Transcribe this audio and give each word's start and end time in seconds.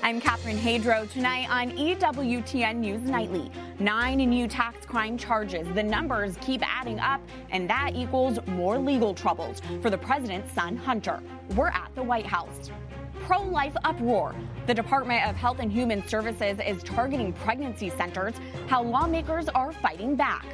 I'm 0.00 0.20
Catherine 0.20 0.56
Hadro. 0.56 1.10
Tonight 1.10 1.50
on 1.50 1.72
EWTN 1.72 2.76
News 2.76 3.02
Nightly, 3.02 3.50
nine 3.80 4.18
new 4.18 4.46
tax 4.46 4.86
crime 4.86 5.18
charges. 5.18 5.66
The 5.74 5.82
numbers 5.82 6.36
keep 6.40 6.62
adding 6.64 7.00
up, 7.00 7.20
and 7.50 7.68
that 7.68 7.92
equals 7.96 8.38
more 8.46 8.78
legal 8.78 9.12
troubles 9.12 9.60
for 9.82 9.90
the 9.90 9.98
president's 9.98 10.52
son, 10.54 10.76
Hunter. 10.76 11.20
We're 11.56 11.68
at 11.68 11.90
the 11.96 12.02
White 12.02 12.26
House. 12.26 12.70
Pro 13.26 13.42
life 13.42 13.76
uproar. 13.84 14.36
The 14.66 14.74
Department 14.74 15.26
of 15.26 15.34
Health 15.34 15.58
and 15.58 15.70
Human 15.70 16.06
Services 16.06 16.58
is 16.64 16.82
targeting 16.84 17.32
pregnancy 17.32 17.90
centers, 17.90 18.34
how 18.68 18.82
lawmakers 18.82 19.48
are 19.48 19.72
fighting 19.72 20.14
back. 20.14 20.46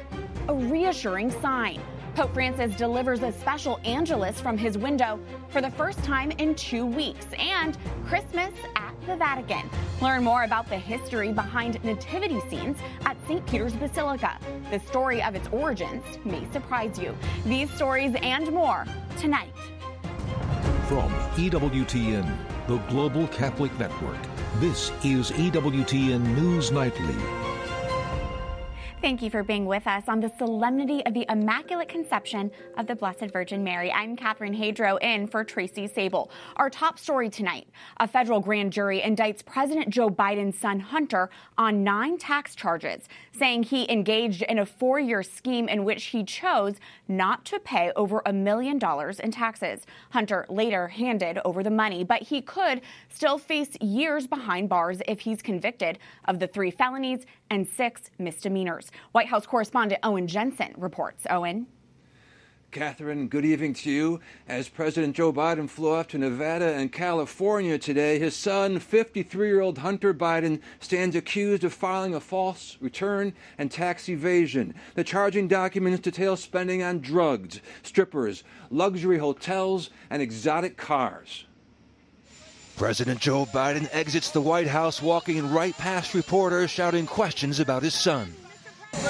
A 0.49 0.55
reassuring 0.55 1.29
sign. 1.29 1.81
Pope 2.15 2.33
Francis 2.33 2.73
delivers 2.77 3.23
a 3.23 3.31
special 3.33 3.77
Angelus 3.83 4.39
from 4.39 4.57
his 4.57 4.77
window 4.77 5.19
for 5.49 5.59
the 5.59 5.69
first 5.69 6.01
time 6.01 6.31
in 6.31 6.55
two 6.55 6.85
weeks, 6.85 7.25
and 7.37 7.77
Christmas 8.07 8.53
at 8.77 8.93
the 9.05 9.17
Vatican. 9.17 9.69
Learn 10.01 10.23
more 10.23 10.45
about 10.45 10.69
the 10.69 10.77
history 10.77 11.33
behind 11.33 11.83
nativity 11.83 12.39
scenes 12.49 12.77
at 13.05 13.17
St. 13.27 13.45
Peter's 13.45 13.73
Basilica. 13.73 14.39
The 14.71 14.79
story 14.79 15.21
of 15.21 15.35
its 15.35 15.49
origins 15.49 16.05
may 16.23 16.49
surprise 16.53 16.97
you. 16.97 17.13
These 17.45 17.69
stories 17.71 18.15
and 18.21 18.49
more 18.49 18.85
tonight. 19.19 19.51
From 20.87 21.11
EWTN, 21.35 22.33
the 22.67 22.77
Global 22.87 23.27
Catholic 23.27 23.77
Network, 23.77 24.19
this 24.61 24.89
is 25.03 25.31
EWTN 25.31 26.21
News 26.33 26.71
Nightly. 26.71 27.54
Thank 29.05 29.21
you 29.21 29.29
for 29.29 29.43
being 29.43 29.67
with 29.67 29.85
us 29.85 30.05
on 30.07 30.19
the 30.19 30.31
solemnity 30.39 31.05
of 31.05 31.13
the 31.13 31.27
Immaculate 31.29 31.87
Conception 31.87 32.49
of 32.75 32.87
the 32.87 32.95
Blessed 32.95 33.27
Virgin 33.31 33.63
Mary. 33.63 33.91
I'm 33.91 34.15
Catherine 34.15 34.51
Hadro 34.51 34.99
in 34.99 35.27
for 35.27 35.43
Tracy 35.43 35.87
Sabol. 35.87 36.31
Our 36.55 36.71
top 36.71 36.97
story 36.97 37.29
tonight 37.29 37.67
a 37.97 38.07
federal 38.07 38.39
grand 38.39 38.73
jury 38.73 39.01
indicts 39.01 39.45
President 39.45 39.91
Joe 39.91 40.09
Biden's 40.09 40.57
son 40.57 40.79
Hunter 40.79 41.29
on 41.55 41.83
nine 41.83 42.17
tax 42.17 42.55
charges, 42.55 43.07
saying 43.31 43.61
he 43.61 43.87
engaged 43.91 44.41
in 44.41 44.57
a 44.57 44.65
four 44.65 44.99
year 44.99 45.21
scheme 45.21 45.69
in 45.69 45.85
which 45.85 46.05
he 46.05 46.23
chose 46.23 46.77
not 47.07 47.45
to 47.45 47.59
pay 47.59 47.91
over 47.95 48.23
a 48.25 48.33
million 48.33 48.79
dollars 48.79 49.19
in 49.19 49.29
taxes. 49.29 49.85
Hunter 50.09 50.47
later 50.49 50.87
handed 50.87 51.37
over 51.45 51.61
the 51.61 51.69
money, 51.69 52.03
but 52.03 52.23
he 52.23 52.41
could 52.41 52.81
still 53.09 53.37
face 53.37 53.77
years 53.79 54.25
behind 54.25 54.67
bars 54.67 54.99
if 55.07 55.19
he's 55.19 55.43
convicted 55.43 55.99
of 56.27 56.39
the 56.39 56.47
three 56.47 56.71
felonies 56.71 57.27
and 57.51 57.67
six 57.67 58.09
misdemeanors. 58.17 58.89
White 59.11 59.27
House 59.27 59.45
correspondent 59.45 59.99
Owen 60.03 60.27
Jensen 60.27 60.73
reports. 60.77 61.25
Owen. 61.29 61.67
Catherine, 62.75 63.29
good 63.29 63.45
evening 63.45 63.73
to 63.73 63.89
you. 63.89 64.19
As 64.49 64.67
President 64.67 65.15
Joe 65.15 65.31
Biden 65.31 65.69
flew 65.69 65.93
off 65.93 66.09
to 66.09 66.17
Nevada 66.17 66.73
and 66.73 66.91
California 66.91 67.77
today, 67.77 68.19
his 68.19 68.35
son, 68.35 68.79
53 68.79 69.47
year 69.47 69.61
old 69.61 69.77
Hunter 69.77 70.13
Biden, 70.13 70.59
stands 70.81 71.15
accused 71.15 71.63
of 71.63 71.73
filing 71.73 72.13
a 72.13 72.19
false 72.19 72.75
return 72.81 73.33
and 73.57 73.71
tax 73.71 74.09
evasion. 74.09 74.75
The 74.95 75.05
charging 75.05 75.47
documents 75.47 76.01
detail 76.01 76.35
spending 76.35 76.83
on 76.83 76.99
drugs, 76.99 77.61
strippers, 77.81 78.43
luxury 78.69 79.19
hotels, 79.19 79.89
and 80.09 80.21
exotic 80.21 80.75
cars. 80.75 81.45
President 82.75 83.21
Joe 83.21 83.45
Biden 83.45 83.87
exits 83.93 84.31
the 84.31 84.41
White 84.41 84.67
House 84.67 85.01
walking 85.01 85.49
right 85.49 85.77
past 85.77 86.13
reporters 86.13 86.71
shouting 86.71 87.05
questions 87.05 87.61
about 87.61 87.83
his 87.83 87.93
son. 87.93 88.33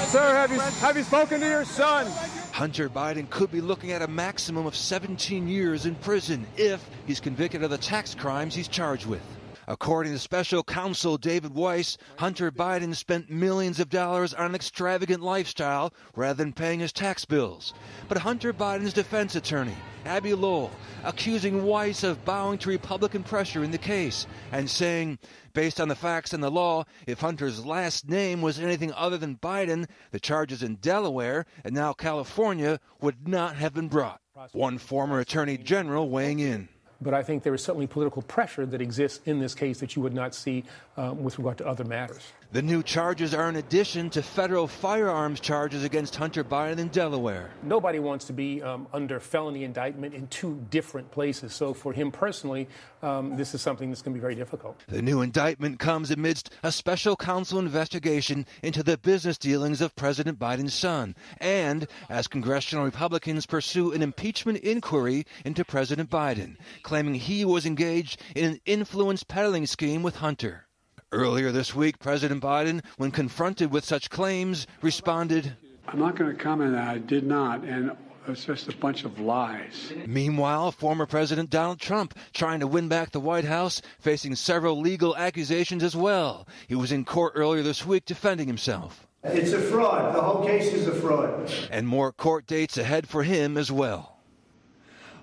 Sir, 0.08 0.34
have 0.34 0.50
you, 0.50 0.58
have 0.58 0.96
you 0.96 1.02
spoken 1.02 1.40
to 1.40 1.46
your 1.46 1.64
son? 1.64 2.06
Hunter 2.52 2.88
Biden 2.88 3.28
could 3.30 3.50
be 3.50 3.60
looking 3.60 3.92
at 3.92 4.02
a 4.02 4.08
maximum 4.08 4.66
of 4.66 4.74
17 4.74 5.46
years 5.46 5.86
in 5.86 5.94
prison 5.96 6.46
if 6.56 6.88
he's 7.06 7.20
convicted 7.20 7.62
of 7.62 7.70
the 7.70 7.78
tax 7.78 8.14
crimes 8.14 8.54
he's 8.54 8.68
charged 8.68 9.06
with. 9.06 9.35
According 9.68 10.12
to 10.12 10.18
special 10.20 10.62
counsel 10.62 11.18
David 11.18 11.54
Weiss, 11.54 11.98
Hunter 12.18 12.52
Biden 12.52 12.94
spent 12.94 13.30
millions 13.30 13.80
of 13.80 13.88
dollars 13.88 14.32
on 14.32 14.46
an 14.46 14.54
extravagant 14.54 15.22
lifestyle 15.22 15.92
rather 16.14 16.36
than 16.42 16.52
paying 16.52 16.78
his 16.78 16.92
tax 16.92 17.24
bills. 17.24 17.74
But 18.08 18.18
Hunter 18.18 18.52
Biden's 18.52 18.92
defense 18.92 19.34
attorney, 19.34 19.76
Abbe 20.04 20.34
Lowell, 20.34 20.70
accusing 21.02 21.64
Weiss 21.64 22.04
of 22.04 22.24
bowing 22.24 22.58
to 22.58 22.68
Republican 22.68 23.24
pressure 23.24 23.64
in 23.64 23.72
the 23.72 23.78
case 23.78 24.28
and 24.52 24.70
saying, 24.70 25.18
based 25.52 25.80
on 25.80 25.88
the 25.88 25.96
facts 25.96 26.32
and 26.32 26.44
the 26.44 26.50
law, 26.50 26.84
if 27.08 27.20
Hunter's 27.20 27.66
last 27.66 28.08
name 28.08 28.42
was 28.42 28.60
anything 28.60 28.92
other 28.92 29.18
than 29.18 29.34
Biden, 29.36 29.88
the 30.12 30.20
charges 30.20 30.62
in 30.62 30.76
Delaware 30.76 31.44
and 31.64 31.74
now 31.74 31.92
California 31.92 32.78
would 33.00 33.26
not 33.26 33.56
have 33.56 33.74
been 33.74 33.88
brought. 33.88 34.20
One 34.52 34.78
former 34.78 35.18
attorney 35.18 35.58
general 35.58 36.08
weighing 36.08 36.38
in. 36.38 36.68
But 37.00 37.14
I 37.14 37.22
think 37.22 37.42
there 37.42 37.54
is 37.54 37.62
certainly 37.62 37.86
political 37.86 38.22
pressure 38.22 38.64
that 38.66 38.80
exists 38.80 39.20
in 39.26 39.38
this 39.38 39.54
case 39.54 39.80
that 39.80 39.96
you 39.96 40.02
would 40.02 40.14
not 40.14 40.34
see 40.34 40.64
um, 40.96 41.22
with 41.22 41.38
regard 41.38 41.58
to 41.58 41.66
other 41.66 41.84
matters. 41.84 42.32
The 42.52 42.62
new 42.62 42.82
charges 42.82 43.34
are 43.34 43.48
in 43.48 43.56
addition 43.56 44.08
to 44.10 44.22
federal 44.22 44.66
firearms 44.66 45.40
charges 45.40 45.84
against 45.84 46.16
Hunter 46.16 46.44
Biden 46.44 46.78
in 46.78 46.88
Delaware. 46.88 47.50
Nobody 47.62 47.98
wants 47.98 48.24
to 48.26 48.32
be 48.32 48.62
um, 48.62 48.86
under 48.92 49.20
felony 49.20 49.64
indictment 49.64 50.14
in 50.14 50.26
two 50.28 50.64
different 50.70 51.10
places. 51.10 51.52
So 51.52 51.74
for 51.74 51.92
him 51.92 52.10
personally, 52.10 52.68
um, 53.06 53.36
this 53.36 53.54
is 53.54 53.62
something 53.62 53.88
that's 53.88 54.02
going 54.02 54.12
to 54.12 54.18
be 54.18 54.20
very 54.20 54.34
difficult. 54.34 54.82
The 54.88 55.00
new 55.00 55.20
indictment 55.20 55.78
comes 55.78 56.10
amidst 56.10 56.50
a 56.62 56.72
special 56.72 57.16
counsel 57.16 57.58
investigation 57.58 58.46
into 58.62 58.82
the 58.82 58.98
business 58.98 59.38
dealings 59.38 59.80
of 59.80 59.94
President 59.94 60.38
Biden's 60.38 60.74
son, 60.74 61.14
and 61.38 61.86
as 62.10 62.26
congressional 62.26 62.84
Republicans 62.84 63.46
pursue 63.46 63.92
an 63.92 64.02
impeachment 64.02 64.58
inquiry 64.58 65.24
into 65.44 65.64
President 65.64 66.10
Biden, 66.10 66.56
claiming 66.82 67.14
he 67.14 67.44
was 67.44 67.64
engaged 67.64 68.20
in 68.34 68.44
an 68.44 68.60
influence 68.66 69.22
peddling 69.22 69.66
scheme 69.66 70.02
with 70.02 70.16
Hunter. 70.16 70.66
Earlier 71.12 71.52
this 71.52 71.74
week, 71.74 72.00
President 72.00 72.42
Biden, 72.42 72.84
when 72.96 73.12
confronted 73.12 73.70
with 73.70 73.84
such 73.84 74.10
claims, 74.10 74.66
responded, 74.82 75.56
I'm 75.86 76.00
not 76.00 76.16
going 76.16 76.36
to 76.36 76.42
comment 76.42 76.72
that 76.72 76.88
I 76.88 76.98
did 76.98 77.24
not, 77.24 77.62
and 77.62 77.92
it's 78.28 78.44
just 78.44 78.68
a 78.68 78.76
bunch 78.76 79.04
of 79.04 79.20
lies. 79.20 79.92
Meanwhile, 80.06 80.72
former 80.72 81.06
President 81.06 81.50
Donald 81.50 81.80
Trump, 81.80 82.18
trying 82.32 82.60
to 82.60 82.66
win 82.66 82.88
back 82.88 83.12
the 83.12 83.20
White 83.20 83.44
House, 83.44 83.82
facing 84.00 84.34
several 84.34 84.80
legal 84.80 85.16
accusations 85.16 85.82
as 85.82 85.96
well. 85.96 86.46
He 86.68 86.74
was 86.74 86.92
in 86.92 87.04
court 87.04 87.32
earlier 87.36 87.62
this 87.62 87.86
week 87.86 88.04
defending 88.04 88.46
himself. 88.46 89.06
It's 89.24 89.52
a 89.52 89.60
fraud. 89.60 90.14
The 90.14 90.20
whole 90.20 90.44
case 90.44 90.72
is 90.72 90.86
a 90.86 90.94
fraud. 90.94 91.50
And 91.70 91.86
more 91.86 92.12
court 92.12 92.46
dates 92.46 92.78
ahead 92.78 93.08
for 93.08 93.22
him 93.22 93.56
as 93.56 93.72
well. 93.72 94.15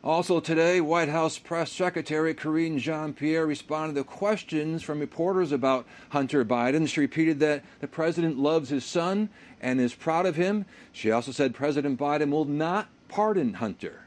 Also 0.03 0.41
today, 0.41 0.81
White 0.81 1.07
House 1.07 1.37
Press 1.39 1.71
Secretary 1.71 2.33
Karine 2.33 2.77
Jean-Pierre 2.77 3.45
responded 3.45 3.95
to 3.95 4.03
questions 4.03 4.83
from 4.83 4.99
reporters 4.99 5.53
about 5.53 5.85
Hunter 6.09 6.43
Biden. 6.43 6.89
She 6.89 6.99
repeated 6.99 7.39
that 7.39 7.63
the 7.79 7.87
president 7.87 8.37
loves 8.37 8.67
his 8.67 8.83
son 8.83 9.29
and 9.61 9.79
is 9.79 9.95
proud 9.95 10.25
of 10.25 10.35
him. 10.35 10.65
She 10.91 11.09
also 11.09 11.31
said 11.31 11.55
President 11.55 11.97
Biden 11.97 12.31
will 12.31 12.43
not 12.43 12.89
pardon 13.07 13.53
Hunter. 13.53 14.01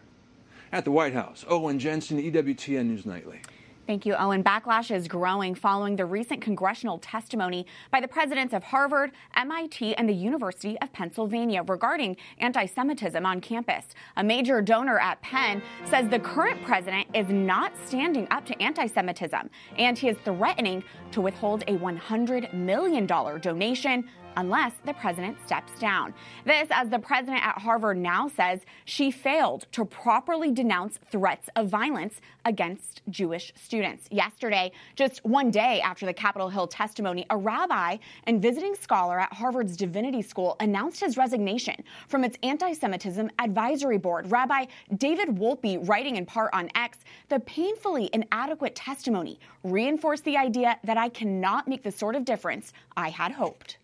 At 0.71 0.85
the 0.85 0.91
White 0.91 1.15
House, 1.15 1.47
Owen 1.49 1.79
Jensen, 1.79 2.21
EWTN 2.21 2.89
News 2.89 3.07
Nightly. 3.07 3.41
Thank 3.87 4.05
you, 4.05 4.15
Owen. 4.15 4.43
Backlash 4.43 4.93
is 4.93 5.07
growing 5.07 5.55
following 5.55 5.95
the 5.95 6.05
recent 6.05 6.43
congressional 6.43 6.99
testimony 6.99 7.67
by 7.93 8.01
the 8.01 8.09
presidents 8.09 8.53
of 8.53 8.65
Harvard, 8.65 9.13
MIT, 9.37 9.95
and 9.95 10.09
the 10.09 10.13
University 10.13 10.77
of 10.81 10.93
Pennsylvania 10.93 11.63
regarding 11.63 12.17
anti 12.39 12.67
Semitism 12.67 13.25
on 13.25 13.41
campus. 13.41 13.85
A 14.17 14.25
major 14.25 14.61
donor 14.61 14.99
at 14.99 15.23
Penn 15.23 15.63
says 15.85 16.09
the 16.09 16.19
current 16.19 16.65
president 16.65 17.07
is 17.15 17.29
not 17.29 17.73
standing 17.87 18.27
up 18.33 18.45
to 18.47 18.61
anti 18.61 18.89
Semitism, 18.89 19.49
and 19.79 19.97
he 19.97 20.09
is 20.09 20.17
threatening 20.25 20.83
to 21.13 21.21
withhold 21.21 21.63
a 21.69 21.77
$100 21.77 22.53
million 22.55 23.07
donation 23.07 24.09
unless 24.37 24.73
the 24.85 24.95
president 24.95 25.37
steps 25.45 25.73
down. 25.79 26.15
This, 26.45 26.69
as 26.71 26.91
the 26.91 26.99
president 26.99 27.45
at 27.45 27.59
Harvard 27.59 27.97
now 27.97 28.29
says, 28.29 28.61
she 28.85 29.11
failed 29.11 29.67
to 29.73 29.85
properly 29.85 30.51
denounce 30.51 30.99
threats 31.11 31.49
of 31.57 31.69
violence 31.69 32.21
against 32.45 33.03
Jewish 33.11 33.53
students. 33.57 34.09
Yesterday, 34.11 34.73
just 34.95 35.25
one 35.25 35.51
day 35.51 35.81
after 35.81 36.07
the 36.07 36.13
Capitol 36.13 36.49
Hill 36.49 36.67
testimony, 36.67 37.27
a 37.31 37.37
rabbi 37.37 37.97
and 38.25 38.41
visiting 38.41 38.75
scholar 38.75 39.19
at 39.19 39.33
Harvard's 39.33 39.77
Divinity 39.77 40.23
School 40.23 40.57
announced 40.61 41.01
his 41.01 41.17
resignation 41.17 41.77
from 42.09 42.25
its 42.25 42.37
anti 42.43 42.73
Semitism 42.73 43.31
advisory 43.39 43.99
board. 43.99 44.31
Rabbi 44.31 44.67
David 44.97 45.29
Wolpe, 45.29 45.89
writing 45.89 46.17
in 46.17 46.27
part 46.27 46.51
on 46.53 46.71
X, 46.75 46.99
the 47.29 47.41
painfully 47.41 48.11
inadequate 48.13 48.75
testimony 48.75 49.39
reinforced 49.65 50.25
the 50.25 50.37
idea 50.37 50.79
that 50.85 50.99
I 50.99 51.09
cannot 51.09 51.67
make 51.69 51.83
the 51.83 51.91
sort 51.91 52.15
of 52.15 52.25
difference 52.25 52.73
I 52.97 53.11
had 53.11 53.33
hoped. 53.33 53.79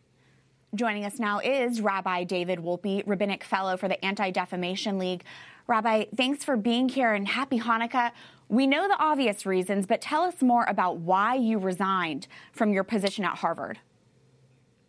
Joining 0.74 1.04
us 1.04 1.19
now 1.19 1.38
is 1.38 1.82
Rabbi 1.82 2.24
David 2.24 2.58
Wolpe, 2.60 3.02
Rabbinic 3.04 3.44
Fellow 3.44 3.76
for 3.76 3.88
the 3.88 4.02
Anti 4.02 4.30
Defamation 4.30 4.96
League. 4.96 5.22
Rabbi, 5.66 6.06
thanks 6.16 6.44
for 6.44 6.56
being 6.56 6.88
here 6.88 7.12
and 7.12 7.28
happy 7.28 7.60
Hanukkah. 7.60 8.12
We 8.48 8.66
know 8.66 8.88
the 8.88 8.96
obvious 8.98 9.44
reasons, 9.44 9.84
but 9.84 10.00
tell 10.00 10.22
us 10.22 10.40
more 10.40 10.64
about 10.66 10.96
why 10.96 11.34
you 11.34 11.58
resigned 11.58 12.26
from 12.54 12.72
your 12.72 12.84
position 12.84 13.22
at 13.22 13.36
Harvard. 13.36 13.80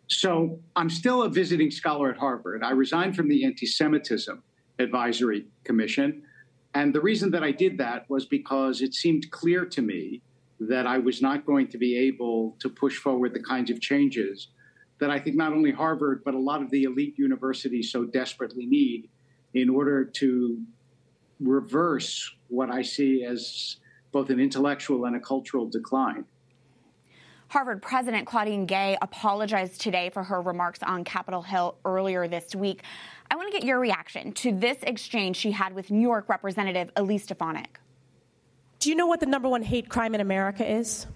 So, 0.06 0.58
I'm 0.74 0.88
still 0.88 1.22
a 1.22 1.28
visiting 1.28 1.70
scholar 1.70 2.10
at 2.10 2.16
Harvard. 2.16 2.62
I 2.62 2.70
resigned 2.70 3.14
from 3.14 3.28
the 3.28 3.44
Anti 3.44 3.66
Semitism 3.66 4.42
Advisory 4.78 5.44
Commission. 5.64 6.22
And 6.72 6.94
the 6.94 7.00
reason 7.02 7.30
that 7.32 7.44
I 7.44 7.50
did 7.50 7.76
that 7.76 8.08
was 8.08 8.24
because 8.24 8.80
it 8.80 8.94
seemed 8.94 9.30
clear 9.30 9.66
to 9.66 9.82
me 9.82 10.22
that 10.60 10.86
I 10.86 10.96
was 10.96 11.20
not 11.20 11.44
going 11.44 11.68
to 11.68 11.76
be 11.76 11.98
able 11.98 12.56
to 12.60 12.70
push 12.70 12.96
forward 12.96 13.34
the 13.34 13.42
kinds 13.42 13.70
of 13.70 13.82
changes 13.82 14.48
that 15.04 15.10
I 15.10 15.18
think 15.18 15.36
not 15.36 15.52
only 15.52 15.70
Harvard, 15.70 16.22
but 16.24 16.32
a 16.32 16.38
lot 16.38 16.62
of 16.62 16.70
the 16.70 16.84
elite 16.84 17.18
universities 17.18 17.92
so 17.92 18.06
desperately 18.06 18.64
need 18.64 19.10
in 19.52 19.68
order 19.68 20.02
to 20.02 20.62
reverse 21.40 22.34
what 22.48 22.70
I 22.70 22.80
see 22.80 23.22
as 23.22 23.76
both 24.12 24.30
an 24.30 24.40
intellectual 24.40 25.04
and 25.04 25.14
a 25.14 25.20
cultural 25.20 25.68
decline. 25.68 26.24
Harvard 27.48 27.82
President 27.82 28.26
Claudine 28.26 28.64
Gay 28.64 28.96
apologized 29.02 29.78
today 29.78 30.08
for 30.08 30.22
her 30.22 30.40
remarks 30.40 30.78
on 30.82 31.04
Capitol 31.04 31.42
Hill 31.42 31.76
earlier 31.84 32.26
this 32.26 32.54
week. 32.54 32.82
I 33.30 33.36
want 33.36 33.52
to 33.52 33.58
get 33.58 33.66
your 33.66 33.78
reaction 33.78 34.32
to 34.32 34.58
this 34.58 34.78
exchange 34.84 35.36
she 35.36 35.50
had 35.50 35.74
with 35.74 35.90
New 35.90 36.00
York 36.00 36.30
Representative 36.30 36.90
Elise 36.96 37.24
Stefanik. 37.24 37.78
Do 38.78 38.88
you 38.88 38.96
know 38.96 39.06
what 39.06 39.20
the 39.20 39.26
number 39.26 39.50
one 39.50 39.60
hate 39.60 39.90
crime 39.90 40.14
in 40.14 40.22
America 40.22 40.66
is? 40.66 41.06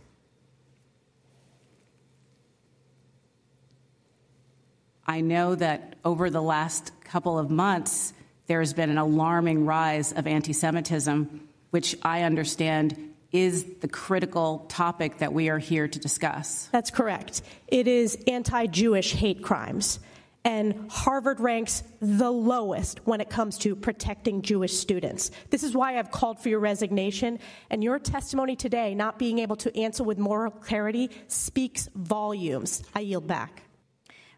I 5.08 5.22
know 5.22 5.54
that 5.54 5.94
over 6.04 6.28
the 6.28 6.42
last 6.42 6.92
couple 7.00 7.38
of 7.38 7.50
months, 7.50 8.12
there 8.46 8.60
has 8.60 8.74
been 8.74 8.90
an 8.90 8.98
alarming 8.98 9.64
rise 9.64 10.12
of 10.12 10.26
anti 10.26 10.52
Semitism, 10.52 11.48
which 11.70 11.96
I 12.02 12.22
understand 12.22 13.14
is 13.32 13.64
the 13.80 13.88
critical 13.88 14.66
topic 14.68 15.18
that 15.18 15.32
we 15.32 15.48
are 15.48 15.58
here 15.58 15.88
to 15.88 15.98
discuss. 15.98 16.68
That's 16.72 16.90
correct. 16.90 17.40
It 17.68 17.88
is 17.88 18.18
anti 18.26 18.66
Jewish 18.66 19.12
hate 19.12 19.42
crimes. 19.42 19.98
And 20.44 20.90
Harvard 20.90 21.40
ranks 21.40 21.82
the 22.00 22.30
lowest 22.30 23.00
when 23.06 23.20
it 23.20 23.28
comes 23.28 23.58
to 23.58 23.74
protecting 23.74 24.40
Jewish 24.40 24.74
students. 24.74 25.30
This 25.50 25.62
is 25.62 25.74
why 25.74 25.98
I've 25.98 26.10
called 26.10 26.38
for 26.38 26.48
your 26.48 26.60
resignation. 26.60 27.38
And 27.70 27.82
your 27.82 27.98
testimony 27.98 28.56
today, 28.56 28.94
not 28.94 29.18
being 29.18 29.40
able 29.40 29.56
to 29.56 29.76
answer 29.78 30.04
with 30.04 30.18
moral 30.18 30.52
clarity, 30.52 31.10
speaks 31.26 31.88
volumes. 31.94 32.82
I 32.94 33.00
yield 33.00 33.26
back. 33.26 33.67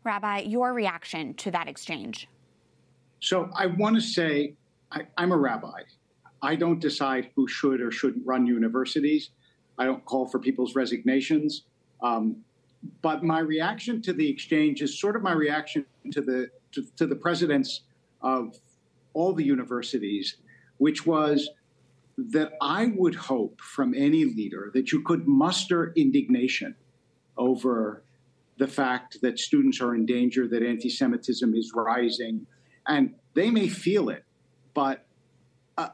Rabbi, 0.04 0.40
your 0.40 0.72
reaction 0.72 1.34
to 1.34 1.50
that 1.50 1.68
exchange? 1.68 2.28
So 3.20 3.50
I 3.54 3.66
want 3.66 3.96
to 3.96 4.00
say 4.00 4.54
I, 4.92 5.06
I'm 5.16 5.32
a 5.32 5.36
rabbi. 5.36 5.82
I 6.42 6.56
don't 6.56 6.80
decide 6.80 7.30
who 7.36 7.46
should 7.46 7.80
or 7.80 7.90
shouldn't 7.90 8.26
run 8.26 8.46
universities. 8.46 9.30
I 9.78 9.84
don't 9.84 10.04
call 10.04 10.26
for 10.26 10.38
people's 10.38 10.74
resignations. 10.74 11.64
Um, 12.02 12.36
but 13.02 13.22
my 13.22 13.40
reaction 13.40 14.00
to 14.02 14.12
the 14.12 14.28
exchange 14.28 14.80
is 14.80 14.98
sort 14.98 15.16
of 15.16 15.22
my 15.22 15.32
reaction 15.32 15.84
to 16.12 16.22
the 16.22 16.50
to, 16.72 16.86
to 16.96 17.06
the 17.06 17.16
presidents 17.16 17.82
of 18.22 18.56
all 19.12 19.32
the 19.34 19.44
universities, 19.44 20.36
which 20.78 21.04
was 21.04 21.50
that 22.16 22.52
I 22.60 22.92
would 22.96 23.14
hope 23.14 23.60
from 23.60 23.94
any 23.94 24.24
leader 24.24 24.70
that 24.74 24.92
you 24.92 25.02
could 25.02 25.26
muster 25.26 25.92
indignation 25.96 26.74
over 27.36 28.04
the 28.60 28.68
fact 28.68 29.16
that 29.22 29.38
students 29.38 29.80
are 29.80 29.94
in 29.94 30.04
danger, 30.04 30.46
that 30.46 30.62
anti 30.62 30.90
Semitism 30.90 31.54
is 31.54 31.72
rising, 31.74 32.46
and 32.86 33.14
they 33.32 33.50
may 33.50 33.68
feel 33.68 34.10
it, 34.10 34.22
but 34.74 35.06
uh, 35.78 35.88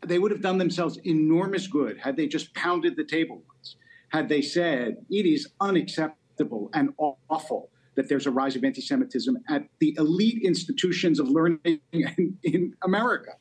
they 0.00 0.18
would 0.18 0.30
have 0.30 0.40
done 0.40 0.56
themselves 0.56 0.98
enormous 1.04 1.66
good 1.66 1.98
had 1.98 2.16
they 2.16 2.26
just 2.26 2.54
pounded 2.54 2.96
the 2.96 3.04
table 3.04 3.42
once, 3.46 3.76
had 4.08 4.26
they 4.26 4.40
said, 4.40 4.96
it 5.10 5.26
is 5.26 5.50
unacceptable 5.60 6.70
and 6.72 6.94
awful 6.96 7.68
that 7.94 8.08
there's 8.08 8.26
a 8.26 8.30
rise 8.30 8.56
of 8.56 8.64
anti 8.64 8.80
Semitism 8.80 9.36
at 9.50 9.64
the 9.78 9.94
elite 9.98 10.40
institutions 10.42 11.20
of 11.20 11.28
learning 11.28 11.58
in, 11.92 12.38
in, 12.42 12.74
America. 12.84 13.32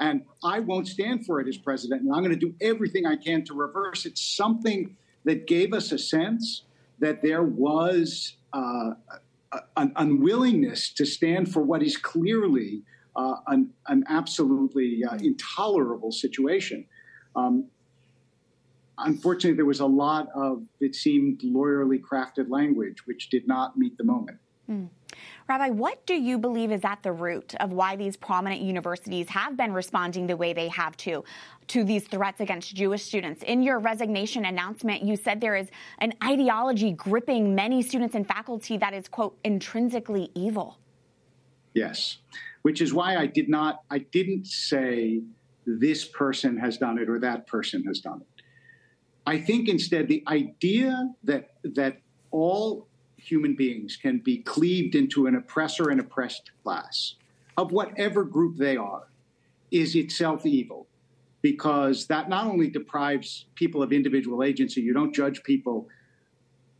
And 0.00 0.22
I 0.42 0.60
won't 0.60 0.88
stand 0.88 1.26
for 1.26 1.40
it 1.40 1.48
as 1.48 1.58
president, 1.58 2.00
and 2.00 2.10
I'm 2.10 2.22
going 2.24 2.38
to 2.38 2.46
do 2.46 2.54
everything 2.62 3.04
I 3.04 3.16
can 3.16 3.44
to 3.44 3.54
reverse 3.54 4.06
it. 4.06 4.16
Something 4.16 4.96
that 5.24 5.46
gave 5.46 5.74
us 5.74 5.92
a 5.92 5.98
sense 5.98 6.63
that 6.98 7.22
there 7.22 7.42
was 7.42 8.36
uh, 8.52 8.90
an 9.76 9.92
unwillingness 9.96 10.90
to 10.94 11.04
stand 11.04 11.52
for 11.52 11.60
what 11.62 11.82
is 11.82 11.96
clearly 11.96 12.82
uh, 13.16 13.36
an, 13.46 13.70
an, 13.88 14.04
absolutely 14.08 15.02
uh, 15.08 15.14
intolerable 15.16 16.10
situation. 16.10 16.84
Um, 17.36 17.66
unfortunately, 18.98 19.56
there 19.56 19.64
was 19.64 19.80
a 19.80 19.86
lot 19.86 20.28
of, 20.34 20.62
it 20.80 20.94
seemed, 20.94 21.40
lawyerly 21.40 22.00
crafted 22.00 22.48
language 22.48 23.06
which 23.06 23.28
did 23.30 23.46
not 23.46 23.76
meet 23.76 23.96
the 23.98 24.04
moment. 24.04 24.38
Mm. 24.70 24.88
Rabbi, 25.48 25.70
what 25.70 26.04
do 26.06 26.14
you 26.14 26.38
believe 26.38 26.72
is 26.72 26.84
at 26.84 27.02
the 27.02 27.12
root 27.12 27.54
of 27.60 27.72
why 27.72 27.96
these 27.96 28.16
prominent 28.16 28.62
universities 28.62 29.28
have 29.28 29.56
been 29.56 29.72
responding 29.72 30.26
the 30.26 30.36
way 30.36 30.52
they 30.52 30.68
have 30.68 30.96
to 30.98 31.22
to 31.68 31.84
these 31.84 32.08
threats 32.08 32.40
against 32.40 32.74
Jewish 32.74 33.02
students? 33.02 33.42
In 33.42 33.62
your 33.62 33.78
resignation 33.78 34.46
announcement, 34.46 35.02
you 35.02 35.16
said 35.16 35.40
there 35.40 35.56
is 35.56 35.68
an 35.98 36.14
ideology 36.22 36.92
gripping 36.92 37.54
many 37.54 37.82
students 37.82 38.14
and 38.14 38.26
faculty 38.26 38.76
that 38.78 38.94
is 38.94 39.06
quote 39.06 39.38
intrinsically 39.44 40.30
evil. 40.34 40.78
Yes 41.74 42.18
which 42.64 42.80
is 42.80 42.94
why 42.94 43.16
I 43.16 43.26
did 43.26 43.50
not, 43.50 43.82
I 43.90 43.98
didn't 43.98 44.46
say 44.46 45.20
this 45.66 46.06
person 46.06 46.56
has 46.56 46.78
done 46.78 46.96
it 46.98 47.10
or 47.10 47.18
that 47.18 47.46
person 47.46 47.84
has 47.84 48.00
done 48.00 48.22
it. 48.22 48.42
I 49.26 49.38
think 49.38 49.68
instead 49.68 50.08
the 50.08 50.24
idea 50.26 51.10
that 51.24 51.50
that 51.74 51.98
all 52.30 52.88
human 53.24 53.54
beings 53.54 53.96
can 53.96 54.18
be 54.18 54.38
cleaved 54.38 54.94
into 54.94 55.26
an 55.26 55.34
oppressor 55.34 55.90
and 55.90 56.00
oppressed 56.00 56.50
class 56.62 57.14
of 57.56 57.72
whatever 57.72 58.24
group 58.24 58.56
they 58.56 58.76
are 58.76 59.08
is 59.70 59.94
itself 59.94 60.44
evil 60.46 60.86
because 61.42 62.06
that 62.06 62.28
not 62.28 62.46
only 62.46 62.70
deprives 62.70 63.46
people 63.54 63.82
of 63.82 63.92
individual 63.92 64.42
agency, 64.42 64.80
you 64.80 64.94
don't 64.94 65.14
judge 65.14 65.42
people 65.42 65.88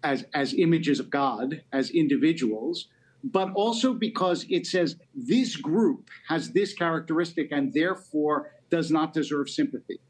as, 0.02 0.25
as 0.32 0.55
images 0.55 1.00
of 1.00 1.11
God, 1.11 1.62
as 1.73 1.91
individuals, 1.91 2.88
but 3.23 3.52
also 3.55 3.94
because 3.94 4.47
it 4.49 4.67
says 4.67 4.97
this 5.14 5.56
group 5.56 6.08
has 6.29 6.52
this 6.52 6.73
characteristic 6.73 7.49
and 7.52 7.73
therefore 7.73 8.52
does 8.70 8.90
not 8.90 9.12
deserve 9.12 9.49
sympathy. 9.49 10.00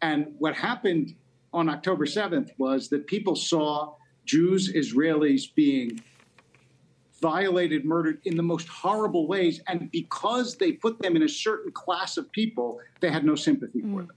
And 0.00 0.34
what 0.38 0.54
happened 0.54 1.14
on 1.52 1.68
October 1.68 2.06
7th 2.06 2.50
was 2.58 2.88
that 2.88 3.06
people 3.06 3.36
saw 3.36 3.94
Jews, 4.24 4.72
Israelis 4.72 5.54
being 5.54 6.02
violated, 7.20 7.84
murdered 7.84 8.20
in 8.24 8.36
the 8.36 8.42
most 8.42 8.68
horrible 8.68 9.26
ways. 9.26 9.60
And 9.68 9.90
because 9.90 10.56
they 10.56 10.72
put 10.72 11.00
them 11.00 11.16
in 11.16 11.22
a 11.22 11.28
certain 11.28 11.70
class 11.72 12.16
of 12.16 12.30
people, 12.32 12.80
they 13.00 13.10
had 13.10 13.24
no 13.24 13.34
sympathy 13.34 13.80
mm. 13.80 13.94
for 13.94 14.02
them. 14.02 14.16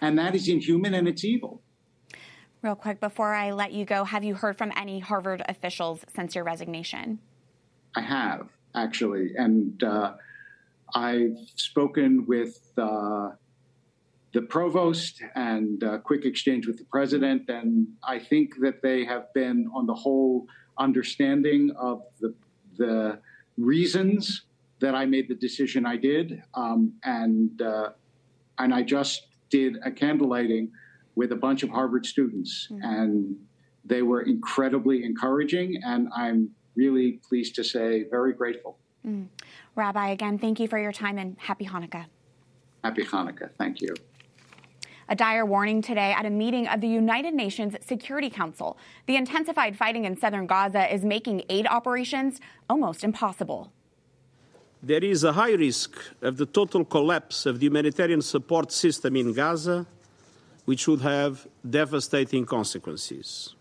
And 0.00 0.18
that 0.18 0.34
is 0.34 0.48
inhuman 0.48 0.94
and 0.94 1.06
it's 1.06 1.24
evil. 1.24 1.60
Real 2.62 2.74
quick, 2.74 2.98
before 2.98 3.34
I 3.34 3.52
let 3.52 3.72
you 3.72 3.84
go, 3.84 4.02
have 4.04 4.24
you 4.24 4.34
heard 4.34 4.58
from 4.58 4.72
any 4.76 4.98
Harvard 4.98 5.42
officials 5.48 6.04
since 6.14 6.34
your 6.34 6.42
resignation? 6.42 7.20
I 7.94 8.00
have 8.00 8.48
actually, 8.74 9.32
and 9.36 9.82
uh, 9.82 10.14
I've 10.94 11.36
spoken 11.54 12.26
with 12.26 12.72
uh, 12.76 13.30
the 14.38 14.46
provost 14.46 15.20
and 15.34 15.82
uh, 15.82 15.98
quick 15.98 16.24
exchange 16.24 16.68
with 16.68 16.78
the 16.78 16.84
president, 16.84 17.48
and 17.48 17.88
I 18.04 18.20
think 18.20 18.54
that 18.60 18.82
they 18.82 19.04
have 19.04 19.24
been, 19.34 19.68
on 19.74 19.84
the 19.84 19.94
whole, 20.04 20.46
understanding 20.78 21.72
of 21.76 22.02
the 22.20 22.32
the 22.76 23.18
reasons 23.56 24.44
that 24.78 24.94
I 24.94 25.04
made 25.06 25.26
the 25.28 25.34
decision 25.34 25.84
I 25.84 25.96
did, 25.96 26.40
um, 26.54 26.92
and 27.02 27.60
uh, 27.60 27.88
and 28.60 28.72
I 28.72 28.82
just 28.84 29.26
did 29.50 29.72
a 29.84 29.90
candlelighting 29.90 30.70
with 31.16 31.32
a 31.32 31.40
bunch 31.46 31.64
of 31.64 31.70
Harvard 31.70 32.06
students, 32.06 32.68
mm-hmm. 32.70 32.84
and 32.84 33.36
they 33.84 34.02
were 34.02 34.22
incredibly 34.22 35.02
encouraging, 35.02 35.80
and 35.84 36.02
I'm 36.14 36.50
really 36.76 37.08
pleased 37.28 37.56
to 37.56 37.64
say 37.64 38.04
very 38.08 38.34
grateful. 38.34 38.78
Mm. 39.04 39.26
Rabbi, 39.74 40.10
again, 40.10 40.38
thank 40.38 40.60
you 40.60 40.68
for 40.68 40.78
your 40.78 40.92
time 40.92 41.18
and 41.18 41.36
happy 41.40 41.66
Hanukkah. 41.66 42.06
Happy 42.84 43.02
Hanukkah. 43.02 43.50
Thank 43.58 43.80
you. 43.80 43.94
A 45.10 45.16
dire 45.16 45.46
warning 45.46 45.80
today 45.80 46.12
at 46.12 46.26
a 46.26 46.30
meeting 46.30 46.68
of 46.68 46.82
the 46.82 46.86
United 46.86 47.32
Nations 47.32 47.74
Security 47.80 48.28
Council. 48.28 48.76
The 49.06 49.16
intensified 49.16 49.74
fighting 49.74 50.04
in 50.04 50.18
southern 50.18 50.46
Gaza 50.46 50.92
is 50.92 51.02
making 51.02 51.44
aid 51.48 51.66
operations 51.66 52.40
almost 52.68 53.02
impossible. 53.02 53.72
There 54.82 55.02
is 55.02 55.24
a 55.24 55.32
high 55.32 55.54
risk 55.54 55.96
of 56.20 56.36
the 56.36 56.44
total 56.44 56.84
collapse 56.84 57.46
of 57.46 57.58
the 57.58 57.66
humanitarian 57.66 58.20
support 58.20 58.70
system 58.70 59.16
in 59.16 59.32
Gaza, 59.32 59.86
which 60.66 60.86
would 60.86 61.00
have 61.00 61.48
devastating 61.68 62.44
consequences. 62.44 63.56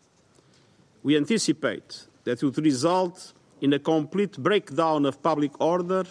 We 1.02 1.16
anticipate 1.16 2.08
that 2.26 2.44
it 2.44 2.46
would 2.46 2.58
result 2.58 3.34
in 3.62 3.72
a 3.72 3.80
complete 3.80 4.38
breakdown 4.38 5.06
of 5.06 5.24
public 5.24 5.62
order 5.62 6.04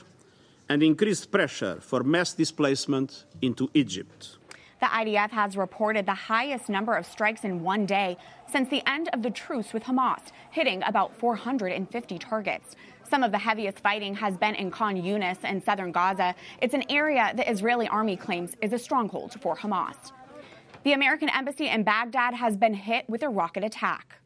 and 0.68 0.82
increased 0.82 1.30
pressure 1.30 1.78
for 1.82 2.02
mass 2.02 2.32
displacement 2.32 3.26
into 3.42 3.68
Egypt. 3.74 4.38
The 4.78 4.87
IDF 4.87 5.30
has 5.30 5.56
reported 5.56 6.04
the 6.04 6.14
highest 6.14 6.68
number 6.68 6.95
of 6.95 7.06
strikes 7.06 7.45
in 7.45 7.62
one 7.62 7.87
day 7.87 8.18
since 8.52 8.68
the 8.68 8.87
end 8.87 9.09
of 9.14 9.23
the 9.23 9.30
truce 9.30 9.73
with 9.73 9.85
Hamas, 9.85 10.21
hitting 10.50 10.83
about 10.83 11.16
450 11.16 12.18
targets. 12.18 12.76
Some 13.09 13.23
of 13.23 13.33
the 13.33 13.38
heaviest 13.38 13.80
fighting 13.80 14.14
has 14.16 14.37
been 14.37 14.54
in 14.54 14.71
Khan 14.71 14.97
Yunis 14.97 15.42
in 15.45 15.62
southern 15.62 15.92
Gaza. 15.92 16.35
It's 16.61 16.75
an 16.75 16.85
area 16.90 17.33
the 17.35 17.50
Israeli 17.50 17.88
army 17.88 18.16
claims 18.16 18.52
is 18.61 18.75
a 18.75 18.78
stronghold 18.78 19.40
for 19.40 19.56
Hamas. 19.56 20.12
The 20.85 20.92
American 20.92 21.30
embassy 21.30 21.68
in 21.68 21.83
Baghdad 21.83 22.35
has 22.35 22.56
been 22.56 22.75
hit 22.75 23.09
with 23.09 23.23
a 23.23 23.28
rocket 23.30 23.64
attack. 23.64 24.21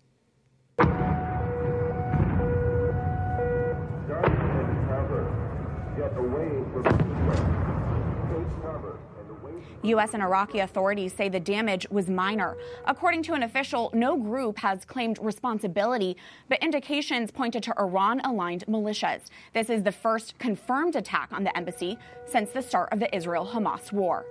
U.S. 9.82 10.14
and 10.14 10.22
Iraqi 10.22 10.60
authorities 10.60 11.12
say 11.12 11.28
the 11.28 11.40
damage 11.40 11.86
was 11.90 12.08
minor. 12.08 12.56
According 12.86 13.22
to 13.24 13.34
an 13.34 13.42
official, 13.42 13.90
no 13.94 14.16
group 14.16 14.58
has 14.58 14.84
claimed 14.84 15.18
responsibility, 15.20 16.16
but 16.48 16.62
indications 16.62 17.30
pointed 17.30 17.62
to 17.62 17.74
Iran 17.78 18.20
aligned 18.20 18.66
militias. 18.66 19.22
This 19.54 19.70
is 19.70 19.82
the 19.82 19.92
first 19.92 20.38
confirmed 20.38 20.96
attack 20.96 21.30
on 21.32 21.44
the 21.44 21.56
embassy 21.56 21.96
since 22.26 22.50
the 22.50 22.62
start 22.62 22.90
of 22.92 23.00
the 23.00 23.14
Israel 23.14 23.48
Hamas 23.50 23.92
war. 23.92 24.26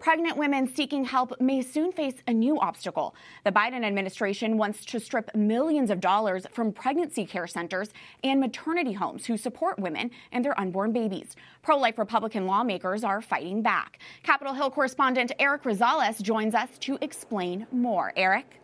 Pregnant 0.00 0.36
women 0.36 0.72
seeking 0.72 1.04
help 1.04 1.40
may 1.40 1.60
soon 1.60 1.90
face 1.90 2.14
a 2.28 2.32
new 2.32 2.58
obstacle. 2.60 3.16
The 3.44 3.50
Biden 3.50 3.84
administration 3.84 4.56
wants 4.56 4.84
to 4.84 5.00
strip 5.00 5.34
millions 5.34 5.90
of 5.90 6.00
dollars 6.00 6.46
from 6.52 6.72
pregnancy 6.72 7.26
care 7.26 7.48
centers 7.48 7.90
and 8.22 8.38
maternity 8.38 8.92
homes 8.92 9.26
who 9.26 9.36
support 9.36 9.78
women 9.78 10.12
and 10.30 10.44
their 10.44 10.58
unborn 10.58 10.92
babies. 10.92 11.34
Pro 11.62 11.76
life 11.76 11.98
Republican 11.98 12.46
lawmakers 12.46 13.02
are 13.02 13.20
fighting 13.20 13.60
back. 13.60 13.98
Capitol 14.22 14.54
Hill 14.54 14.70
correspondent 14.70 15.32
Eric 15.40 15.64
Rosales 15.64 16.22
joins 16.22 16.54
us 16.54 16.78
to 16.78 16.96
explain 17.00 17.66
more. 17.72 18.12
Eric? 18.16 18.57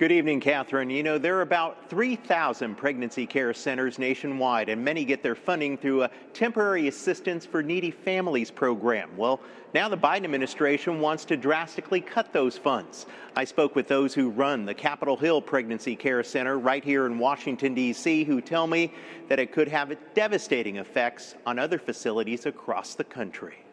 Good 0.00 0.12
evening, 0.12 0.40
Catherine. 0.40 0.88
You 0.88 1.02
know, 1.02 1.18
there 1.18 1.36
are 1.36 1.42
about 1.42 1.90
3,000 1.90 2.74
pregnancy 2.74 3.26
care 3.26 3.52
centers 3.52 3.98
nationwide, 3.98 4.70
and 4.70 4.82
many 4.82 5.04
get 5.04 5.22
their 5.22 5.34
funding 5.34 5.76
through 5.76 6.04
a 6.04 6.10
Temporary 6.32 6.88
Assistance 6.88 7.44
for 7.44 7.62
Needy 7.62 7.90
Families 7.90 8.50
program. 8.50 9.14
Well, 9.14 9.40
now 9.74 9.90
the 9.90 9.98
Biden 9.98 10.24
administration 10.24 11.00
wants 11.00 11.26
to 11.26 11.36
drastically 11.36 12.00
cut 12.00 12.32
those 12.32 12.56
funds. 12.56 13.04
I 13.36 13.44
spoke 13.44 13.76
with 13.76 13.88
those 13.88 14.14
who 14.14 14.30
run 14.30 14.64
the 14.64 14.72
Capitol 14.72 15.18
Hill 15.18 15.42
Pregnancy 15.42 15.96
Care 15.96 16.22
Center 16.22 16.58
right 16.58 16.82
here 16.82 17.04
in 17.04 17.18
Washington, 17.18 17.74
D.C., 17.74 18.24
who 18.24 18.40
tell 18.40 18.66
me 18.66 18.94
that 19.28 19.38
it 19.38 19.52
could 19.52 19.68
have 19.68 19.94
devastating 20.14 20.76
effects 20.76 21.34
on 21.44 21.58
other 21.58 21.78
facilities 21.78 22.46
across 22.46 22.94
the 22.94 23.04
country. 23.04 23.66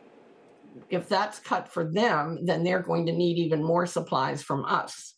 If 0.89 1.07
that's 1.07 1.39
cut 1.39 1.69
for 1.69 1.85
them, 1.85 2.39
then 2.43 2.65
they're 2.65 2.81
going 2.81 3.05
to 3.05 3.13
need 3.13 3.37
even 3.37 3.63
more 3.63 3.85
supplies 3.85 4.43
from 4.43 4.65
us. 4.65 5.13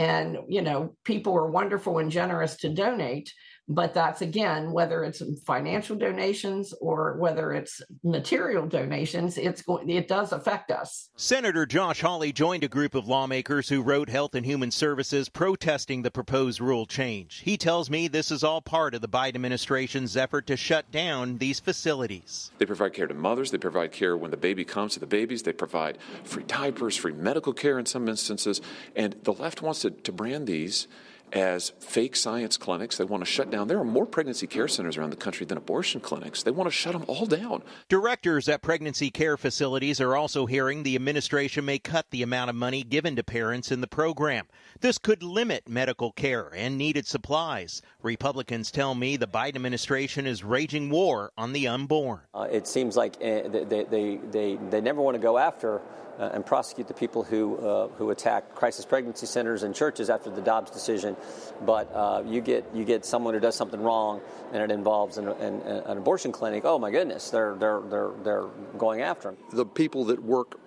And, 0.00 0.38
you 0.48 0.62
know, 0.62 0.96
people 1.04 1.34
are 1.36 1.50
wonderful 1.50 1.98
and 1.98 2.10
generous 2.10 2.56
to 2.56 2.70
donate, 2.70 3.34
but 3.68 3.94
that's 3.94 4.20
again, 4.22 4.72
whether 4.72 5.04
it's 5.04 5.22
financial 5.46 5.96
donations 5.96 6.74
or 6.80 7.16
whether 7.18 7.52
it's 7.52 7.80
material 8.02 8.66
donations, 8.66 9.38
it's 9.38 9.62
going, 9.62 9.88
it 9.88 10.08
does 10.08 10.32
affect 10.32 10.70
us. 10.70 11.10
Senator 11.16 11.66
Josh 11.66 12.00
Hawley 12.00 12.32
joined 12.32 12.64
a 12.64 12.68
group 12.68 12.94
of 12.94 13.06
lawmakers 13.06 13.68
who 13.68 13.82
wrote 13.82 14.08
Health 14.08 14.34
and 14.34 14.44
Human 14.44 14.70
Services 14.70 15.28
protesting 15.28 16.02
the 16.02 16.10
proposed 16.10 16.60
rule 16.60 16.86
change. 16.86 17.42
He 17.44 17.56
tells 17.56 17.90
me 17.90 18.08
this 18.08 18.30
is 18.30 18.42
all 18.42 18.60
part 18.60 18.94
of 18.94 19.00
the 19.00 19.08
Biden 19.08 19.36
administration's 19.36 20.16
effort 20.16 20.46
to 20.48 20.56
shut 20.56 20.90
down 20.90 21.38
these 21.38 21.60
facilities. 21.60 22.50
They 22.58 22.66
provide 22.66 22.92
care 22.92 23.06
to 23.06 23.14
mothers, 23.14 23.50
they 23.50 23.58
provide 23.58 23.92
care 23.92 24.16
when 24.16 24.30
the 24.30 24.36
baby 24.36 24.64
comes 24.64 24.94
to 24.94 25.00
the 25.00 25.06
babies, 25.06 25.42
they 25.42 25.52
provide 25.52 25.98
free 26.24 26.44
diapers, 26.44 26.96
free 26.96 27.12
medical 27.12 27.52
care 27.52 27.78
in 27.78 27.86
some 27.86 28.08
instances, 28.08 28.60
and 28.96 29.16
the 29.22 29.32
left 29.32 29.62
wants 29.62 29.80
to, 29.80 29.90
to 29.90 30.12
brand 30.12 30.46
these 30.46 30.88
as 31.32 31.72
fake 31.80 32.16
science 32.16 32.56
clinics. 32.56 32.96
They 32.96 33.04
want 33.04 33.24
to 33.24 33.30
shut 33.30 33.50
down. 33.50 33.68
There 33.68 33.78
are 33.78 33.84
more 33.84 34.06
pregnancy 34.06 34.46
care 34.46 34.68
centers 34.68 34.96
around 34.96 35.10
the 35.10 35.16
country 35.16 35.46
than 35.46 35.58
abortion 35.58 36.00
clinics. 36.00 36.42
They 36.42 36.50
want 36.50 36.68
to 36.68 36.72
shut 36.72 36.92
them 36.92 37.04
all 37.08 37.26
down. 37.26 37.62
Directors 37.88 38.48
at 38.48 38.62
pregnancy 38.62 39.10
care 39.10 39.36
facilities 39.36 40.00
are 40.00 40.16
also 40.16 40.46
hearing 40.46 40.82
the 40.82 40.96
administration 40.96 41.64
may 41.64 41.78
cut 41.78 42.06
the 42.10 42.22
amount 42.22 42.50
of 42.50 42.56
money 42.56 42.82
given 42.82 43.16
to 43.16 43.22
parents 43.22 43.70
in 43.70 43.80
the 43.80 43.86
program. 43.86 44.46
This 44.80 44.98
could 44.98 45.22
limit 45.22 45.68
medical 45.68 46.12
care 46.12 46.50
and 46.54 46.76
needed 46.78 47.06
supplies. 47.06 47.82
Republicans 48.02 48.70
tell 48.70 48.94
me 48.94 49.16
the 49.16 49.26
Biden 49.26 49.56
administration 49.56 50.26
is 50.26 50.42
raging 50.42 50.90
war 50.90 51.32
on 51.36 51.52
the 51.52 51.68
unborn. 51.68 52.20
Uh, 52.34 52.48
it 52.50 52.66
seems 52.66 52.96
like 52.96 53.16
uh, 53.16 53.48
they, 53.48 53.84
they, 53.84 54.20
they, 54.30 54.58
they 54.70 54.80
never 54.80 55.00
want 55.00 55.14
to 55.14 55.20
go 55.20 55.38
after 55.38 55.80
uh, 56.20 56.30
and 56.34 56.44
prosecute 56.44 56.86
the 56.86 56.94
people 56.94 57.24
who 57.24 57.56
uh, 57.56 57.88
who 57.88 58.10
attack 58.10 58.54
crisis 58.54 58.84
pregnancy 58.84 59.26
centers 59.26 59.62
and 59.62 59.74
churches 59.74 60.10
after 60.10 60.30
the 60.30 60.42
Dobbs 60.42 60.70
decision. 60.70 61.16
But 61.64 61.90
uh, 61.94 62.22
you 62.26 62.40
get 62.40 62.64
you 62.74 62.84
get 62.84 63.04
someone 63.04 63.34
who 63.34 63.40
does 63.40 63.56
something 63.56 63.82
wrong 63.82 64.20
and 64.52 64.62
it 64.62 64.70
involves 64.70 65.16
an, 65.18 65.28
an, 65.28 65.60
an 65.62 65.98
abortion 65.98 66.30
clinic. 66.30 66.64
Oh 66.64 66.78
my 66.78 66.90
goodness, 66.90 67.30
they're 67.30 67.54
they're 67.54 67.80
they're 67.80 68.10
they're 68.22 68.48
going 68.76 69.00
after 69.00 69.30
them. 69.30 69.38
The 69.52 69.66
people 69.66 70.04
that 70.06 70.22
work 70.22 70.60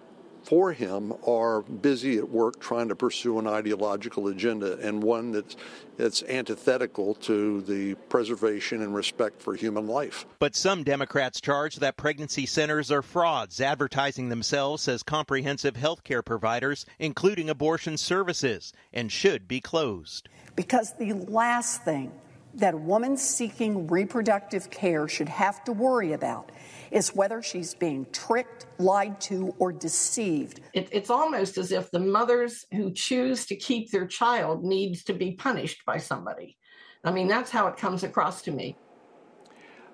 for 0.43 0.73
him 0.73 1.13
are 1.25 1.61
busy 1.61 2.17
at 2.17 2.29
work 2.29 2.59
trying 2.59 2.89
to 2.89 2.95
pursue 2.95 3.39
an 3.39 3.47
ideological 3.47 4.27
agenda 4.27 4.77
and 4.79 5.01
one 5.01 5.31
that's, 5.31 5.55
that's 5.97 6.23
antithetical 6.23 7.15
to 7.15 7.61
the 7.61 7.95
preservation 8.09 8.81
and 8.81 8.95
respect 8.95 9.41
for 9.41 9.55
human 9.55 9.87
life. 9.87 10.25
But 10.39 10.55
some 10.55 10.83
Democrats 10.83 11.41
charge 11.41 11.77
that 11.77 11.97
pregnancy 11.97 12.45
centers 12.45 12.91
are 12.91 13.01
frauds, 13.01 13.61
advertising 13.61 14.29
themselves 14.29 14.87
as 14.87 15.03
comprehensive 15.03 15.75
health 15.75 16.03
care 16.03 16.21
providers, 16.21 16.85
including 16.99 17.49
abortion 17.49 17.97
services, 17.97 18.73
and 18.91 19.11
should 19.11 19.47
be 19.47 19.61
closed. 19.61 20.29
Because 20.55 20.93
the 20.97 21.13
last 21.13 21.83
thing 21.83 22.11
that 22.55 22.73
a 22.73 22.77
woman 22.77 23.17
seeking 23.17 23.87
reproductive 23.87 24.69
care 24.69 25.07
should 25.07 25.29
have 25.29 25.63
to 25.63 25.73
worry 25.73 26.13
about 26.13 26.51
is 26.91 27.15
whether 27.15 27.41
she's 27.41 27.73
being 27.73 28.05
tricked, 28.11 28.67
lied 28.77 29.19
to, 29.19 29.55
or 29.57 29.71
deceived. 29.71 30.61
It, 30.73 30.89
it's 30.91 31.09
almost 31.09 31.57
as 31.57 31.71
if 31.71 31.89
the 31.89 31.99
mothers 31.99 32.65
who 32.71 32.91
choose 32.91 33.47
to 33.47 33.55
keep 33.55 33.91
their 33.91 34.05
child 34.05 34.63
needs 34.63 35.03
to 35.05 35.13
be 35.13 35.31
punished 35.31 35.83
by 35.85 35.97
somebody. 35.97 36.57
I 37.03 37.11
mean, 37.11 37.27
that's 37.27 37.51
how 37.51 37.67
it 37.67 37.77
comes 37.77 38.03
across 38.03 38.43
to 38.43 38.51
me. 38.51 38.77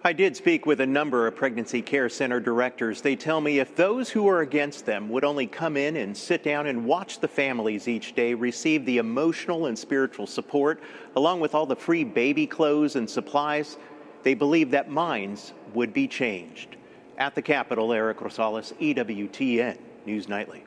I 0.02 0.14
did 0.14 0.38
speak 0.38 0.66
with 0.66 0.80
a 0.80 0.86
number 0.86 1.28
of 1.28 1.36
pregnancy 1.36 1.82
care 1.82 2.08
center 2.08 2.40
directors. 2.40 3.02
They 3.02 3.18
tell 3.18 3.42
me 3.42 3.60
if 3.60 3.76
those 3.76 4.10
who 4.10 4.30
are 4.30 4.40
against 4.40 4.86
them 4.86 5.10
would 5.10 5.26
only 5.26 5.46
come 5.46 5.76
in 5.76 5.98
and 5.98 6.16
sit 6.16 6.42
down 6.42 6.68
and 6.68 6.86
watch 6.86 7.20
the 7.20 7.28
families 7.28 7.86
each 7.90 8.16
day 8.16 8.34
receive 8.34 8.86
the 8.86 9.00
emotional 9.00 9.66
and 9.66 9.78
spiritual 9.78 10.26
support, 10.26 10.82
along 11.18 11.42
with 11.42 11.54
all 11.54 11.66
the 11.66 11.76
free 11.76 12.06
baby 12.06 12.48
clothes 12.48 12.96
and 12.96 13.10
supplies, 13.10 13.76
they 14.24 14.34
believe 14.34 14.72
that 14.72 14.90
minds 14.90 15.52
would 15.74 15.94
be 15.94 16.08
changed. 16.08 16.78
At 17.18 17.36
the 17.36 17.42
Capitol, 17.42 17.92
Eric 17.92 18.20
Rosales, 18.20 18.74
EWTN 18.76 19.78
News 20.06 20.30
Nightly. 20.30 20.64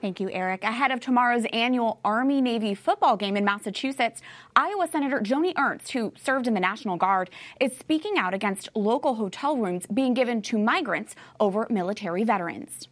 Thank 0.00 0.18
you, 0.18 0.30
Eric. 0.30 0.64
Ahead 0.64 0.92
of 0.92 1.00
tomorrow's 1.00 1.44
annual 1.52 2.00
Army 2.04 2.40
Navy 2.40 2.74
football 2.74 3.18
game 3.18 3.36
in 3.36 3.44
Massachusetts, 3.44 4.22
Iowa 4.56 4.88
Senator 4.90 5.20
Joni 5.20 5.52
Ernst, 5.58 5.92
who 5.92 6.14
served 6.16 6.46
in 6.46 6.54
the 6.54 6.60
National 6.60 6.96
Guard, 6.96 7.28
is 7.60 7.76
speaking 7.76 8.16
out 8.16 8.32
against 8.32 8.70
local 8.74 9.16
hotel 9.16 9.58
rooms 9.58 9.86
being 9.92 10.14
given 10.14 10.40
to 10.42 10.58
migrants 10.58 11.14
over 11.38 11.66
military 11.68 12.24
veterans. 12.24 12.88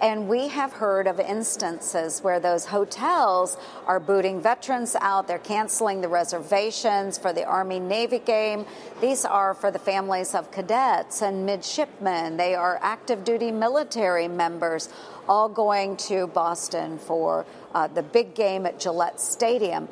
And 0.00 0.28
we 0.28 0.48
have 0.48 0.72
heard 0.72 1.06
of 1.06 1.20
instances 1.20 2.20
where 2.20 2.40
those 2.40 2.64
hotels 2.64 3.58
are 3.86 4.00
booting 4.00 4.40
veterans 4.40 4.96
out. 4.98 5.28
They're 5.28 5.38
canceling 5.38 6.00
the 6.00 6.08
reservations 6.08 7.18
for 7.18 7.34
the 7.34 7.44
Army 7.44 7.80
Navy 7.80 8.18
game. 8.18 8.64
These 9.02 9.26
are 9.26 9.52
for 9.52 9.70
the 9.70 9.78
families 9.78 10.34
of 10.34 10.50
cadets 10.50 11.20
and 11.20 11.44
midshipmen. 11.44 12.38
They 12.38 12.54
are 12.54 12.78
active 12.80 13.24
duty 13.24 13.50
military 13.50 14.26
members, 14.26 14.88
all 15.28 15.50
going 15.50 15.98
to 16.08 16.28
Boston 16.28 16.98
for 16.98 17.44
uh, 17.74 17.86
the 17.88 18.02
big 18.02 18.34
game 18.34 18.64
at 18.64 18.80
Gillette 18.80 19.20
Stadium. 19.20 19.90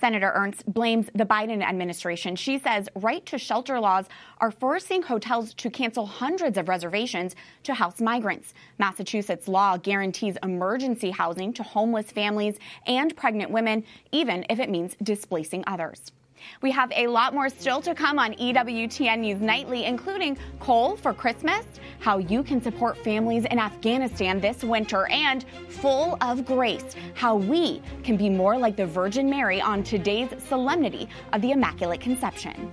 Senator 0.00 0.32
Ernst 0.34 0.64
blames 0.66 1.06
the 1.14 1.26
Biden 1.26 1.62
administration. 1.62 2.34
She 2.34 2.58
says 2.58 2.88
right 2.94 3.24
to 3.26 3.38
shelter 3.38 3.78
laws 3.78 4.06
are 4.38 4.50
forcing 4.50 5.02
hotels 5.02 5.52
to 5.54 5.70
cancel 5.70 6.06
hundreds 6.06 6.56
of 6.56 6.68
reservations 6.68 7.36
to 7.64 7.74
house 7.74 8.00
migrants. 8.00 8.54
Massachusetts 8.78 9.46
law 9.46 9.76
guarantees 9.76 10.38
emergency 10.42 11.10
housing 11.10 11.52
to 11.52 11.62
homeless 11.62 12.10
families 12.10 12.58
and 12.86 13.14
pregnant 13.14 13.50
women, 13.50 13.84
even 14.10 14.46
if 14.48 14.58
it 14.58 14.70
means 14.70 14.96
displacing 15.02 15.62
others. 15.66 16.12
We 16.62 16.70
have 16.72 16.92
a 16.94 17.06
lot 17.06 17.34
more 17.34 17.48
still 17.48 17.80
to 17.82 17.94
come 17.94 18.18
on 18.18 18.34
EWTN 18.34 19.20
News 19.20 19.40
Nightly, 19.40 19.84
including 19.84 20.36
coal 20.58 20.96
for 20.96 21.12
Christmas, 21.12 21.64
how 21.98 22.18
you 22.18 22.42
can 22.42 22.62
support 22.62 22.96
families 22.98 23.44
in 23.44 23.58
Afghanistan 23.58 24.40
this 24.40 24.62
winter, 24.62 25.06
and 25.08 25.44
full 25.68 26.16
of 26.20 26.44
grace, 26.44 26.94
how 27.14 27.36
we 27.36 27.82
can 28.02 28.16
be 28.16 28.28
more 28.28 28.58
like 28.58 28.76
the 28.76 28.86
Virgin 28.86 29.28
Mary 29.28 29.60
on 29.60 29.82
today's 29.82 30.28
solemnity 30.48 31.08
of 31.32 31.42
the 31.42 31.52
Immaculate 31.52 32.00
Conception. 32.00 32.70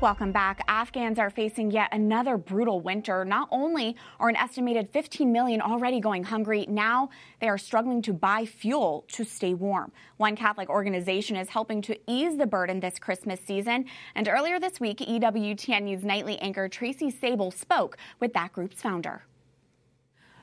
Welcome 0.00 0.30
back. 0.30 0.62
Afghans 0.68 1.18
are 1.18 1.28
facing 1.28 1.72
yet 1.72 1.88
another 1.90 2.38
brutal 2.38 2.80
winter. 2.80 3.24
Not 3.24 3.48
only 3.50 3.96
are 4.20 4.28
an 4.28 4.36
estimated 4.36 4.90
15 4.92 5.32
million 5.32 5.60
already 5.60 5.98
going 5.98 6.22
hungry, 6.22 6.66
now 6.68 7.10
they 7.40 7.48
are 7.48 7.58
struggling 7.58 8.00
to 8.02 8.12
buy 8.12 8.44
fuel 8.44 9.04
to 9.08 9.24
stay 9.24 9.54
warm. 9.54 9.90
One 10.16 10.36
Catholic 10.36 10.68
organization 10.68 11.34
is 11.34 11.48
helping 11.48 11.82
to 11.82 11.98
ease 12.06 12.36
the 12.36 12.46
burden 12.46 12.78
this 12.78 13.00
Christmas 13.00 13.40
season. 13.40 13.86
And 14.14 14.28
earlier 14.28 14.60
this 14.60 14.78
week, 14.78 14.98
EWTN 14.98 15.82
News 15.82 16.04
nightly 16.04 16.38
anchor 16.38 16.68
Tracy 16.68 17.10
Sabol 17.10 17.52
spoke 17.52 17.96
with 18.20 18.32
that 18.34 18.52
group's 18.52 18.80
founder. 18.80 19.24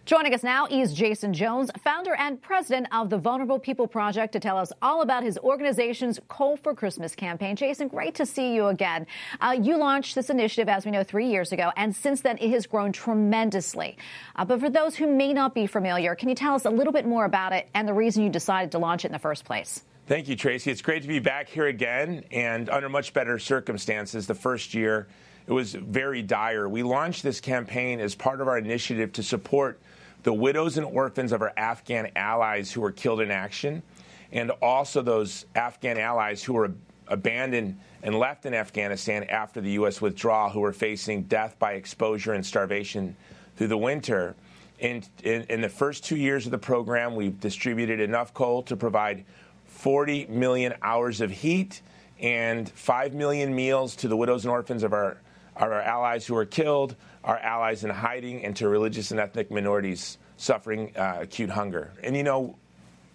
Joining 0.06 0.36
us 0.36 0.44
now 0.44 0.68
is 0.68 0.94
Jason 0.94 1.34
Jones, 1.34 1.72
founder 1.84 2.14
and 2.14 2.40
president 2.40 2.86
of 2.92 3.10
the 3.10 3.18
Vulnerable 3.18 3.58
People 3.58 3.88
Project, 3.88 4.34
to 4.34 4.40
tell 4.40 4.56
us 4.56 4.72
all 4.80 5.02
about 5.02 5.24
his 5.24 5.40
organization's 5.40 6.20
Coal 6.28 6.58
for 6.58 6.76
Christmas 6.76 7.16
campaign. 7.16 7.56
Jason, 7.56 7.88
great 7.88 8.14
to 8.14 8.24
see 8.24 8.54
you 8.54 8.68
again. 8.68 9.08
Uh, 9.42 9.58
you 9.60 9.78
launched 9.78 10.14
this 10.14 10.30
initiative, 10.30 10.70
as 10.70 10.86
we 10.86 10.92
know, 10.92 11.04
three 11.04 11.26
years 11.28 11.52
ago, 11.52 11.72
and 11.76 11.96
since 11.96 12.22
then 12.22 12.38
it 12.38 12.52
has 12.52 12.68
grown 12.68 12.92
tremendously. 12.92 13.98
Uh, 14.36 14.46
but 14.46 14.60
for 14.60 14.70
those 14.70 14.96
who 14.96 15.08
may 15.08 15.34
not 15.34 15.56
be 15.56 15.66
familiar, 15.66 16.14
can 16.14 16.30
you 16.30 16.36
tell 16.36 16.54
us 16.54 16.66
a 16.66 16.70
little 16.70 16.94
bit 16.94 17.08
more 17.08 17.26
about 17.26 17.52
it 17.52 17.68
and 17.74 17.88
the 17.88 17.94
reason 17.94 18.24
you 18.24 18.30
decided 18.30 18.72
to 18.74 18.78
launch 18.78 19.06
it 19.06 19.08
in 19.08 19.14
the 19.14 19.18
first 19.18 19.44
place? 19.44 19.82
Thank 20.06 20.28
you, 20.28 20.36
Tracy. 20.36 20.70
It's 20.70 20.84
great 20.84 21.02
to 21.02 21.08
be 21.08 21.18
back 21.18 21.50
here 21.50 21.66
again 21.66 22.26
and 22.30 22.70
under 22.70 22.90
much 22.90 23.12
better 23.12 23.40
circumstances. 23.40 24.28
The 24.28 24.36
first 24.36 24.76
year, 24.76 25.08
it 25.48 25.52
was 25.52 25.74
very 25.74 26.22
dire. 26.22 26.70
We 26.70 26.84
launched 26.84 27.24
this 27.24 27.42
campaign 27.42 28.00
as 28.00 28.14
part 28.14 28.40
of 28.40 28.48
our 28.48 28.60
initiative 28.60 29.12
to 29.14 29.24
support 29.24 29.80
the 30.26 30.34
widows 30.34 30.78
and 30.78 30.88
orphans 30.88 31.32
of 31.32 31.44
our 31.44 31.54
Afghan 31.56 32.10
allies 32.16 32.72
who 32.72 32.82
were 32.82 32.92
killed 32.92 33.22
in 33.22 33.30
action, 33.30 33.84
and 34.32 34.50
also 34.60 35.04
those 35.04 35.46
Afghan 35.54 36.00
allies 36.00 36.44
who 36.44 36.54
were 36.54 36.72
abandoned 37.08 37.78
and 38.02 38.18
left 38.18 38.48
in 38.48 38.56
Afghanistan 38.56 39.24
after 39.26 39.62
the 39.62 39.70
U.S. 39.74 40.02
withdrawal, 40.02 40.50
who 40.50 40.62
were 40.62 40.74
facing 40.74 41.22
death 41.24 41.60
by 41.60 41.74
exposure 41.74 42.34
and 42.34 42.44
starvation 42.44 43.16
through 43.56 43.68
the 43.68 43.78
winter. 43.78 44.36
In, 44.80 45.04
in, 45.24 45.44
in, 45.44 45.62
the 45.62 45.70
first 45.70 46.04
two 46.04 46.18
years 46.18 46.46
of 46.46 46.52
the 46.52 46.58
program, 46.58 47.14
we've 47.16 47.40
distributed 47.40 48.00
enough 48.00 48.34
coal 48.34 48.64
to 48.64 48.76
provide 48.76 49.26
40 49.68 50.26
million 50.26 50.74
hours 50.82 51.22
of 51.22 51.30
heat 51.30 51.84
and 52.20 52.68
5 52.68 53.14
million 53.14 53.56
meals 53.56 53.96
to 53.98 54.08
the 54.08 54.18
widows 54.18 54.44
and 54.44 54.52
orphans 54.52 54.82
of 54.82 54.92
our, 54.92 55.18
our 55.56 55.82
allies 55.82 56.26
who 56.26 56.36
are 56.36 56.46
killed, 56.46 56.96
our 57.24 57.38
allies 57.40 57.84
in 57.84 57.90
hiding 57.90 58.44
and 58.44 58.56
to 58.58 58.68
religious 58.68 59.12
and 59.12 59.20
ethnic 59.20 59.52
minorities 59.52 60.18
suffering 60.38 60.92
uh, 60.96 61.20
acute 61.22 61.50
hunger. 61.50 61.94
And 62.04 62.16
you 62.16 62.24
know, 62.24 62.58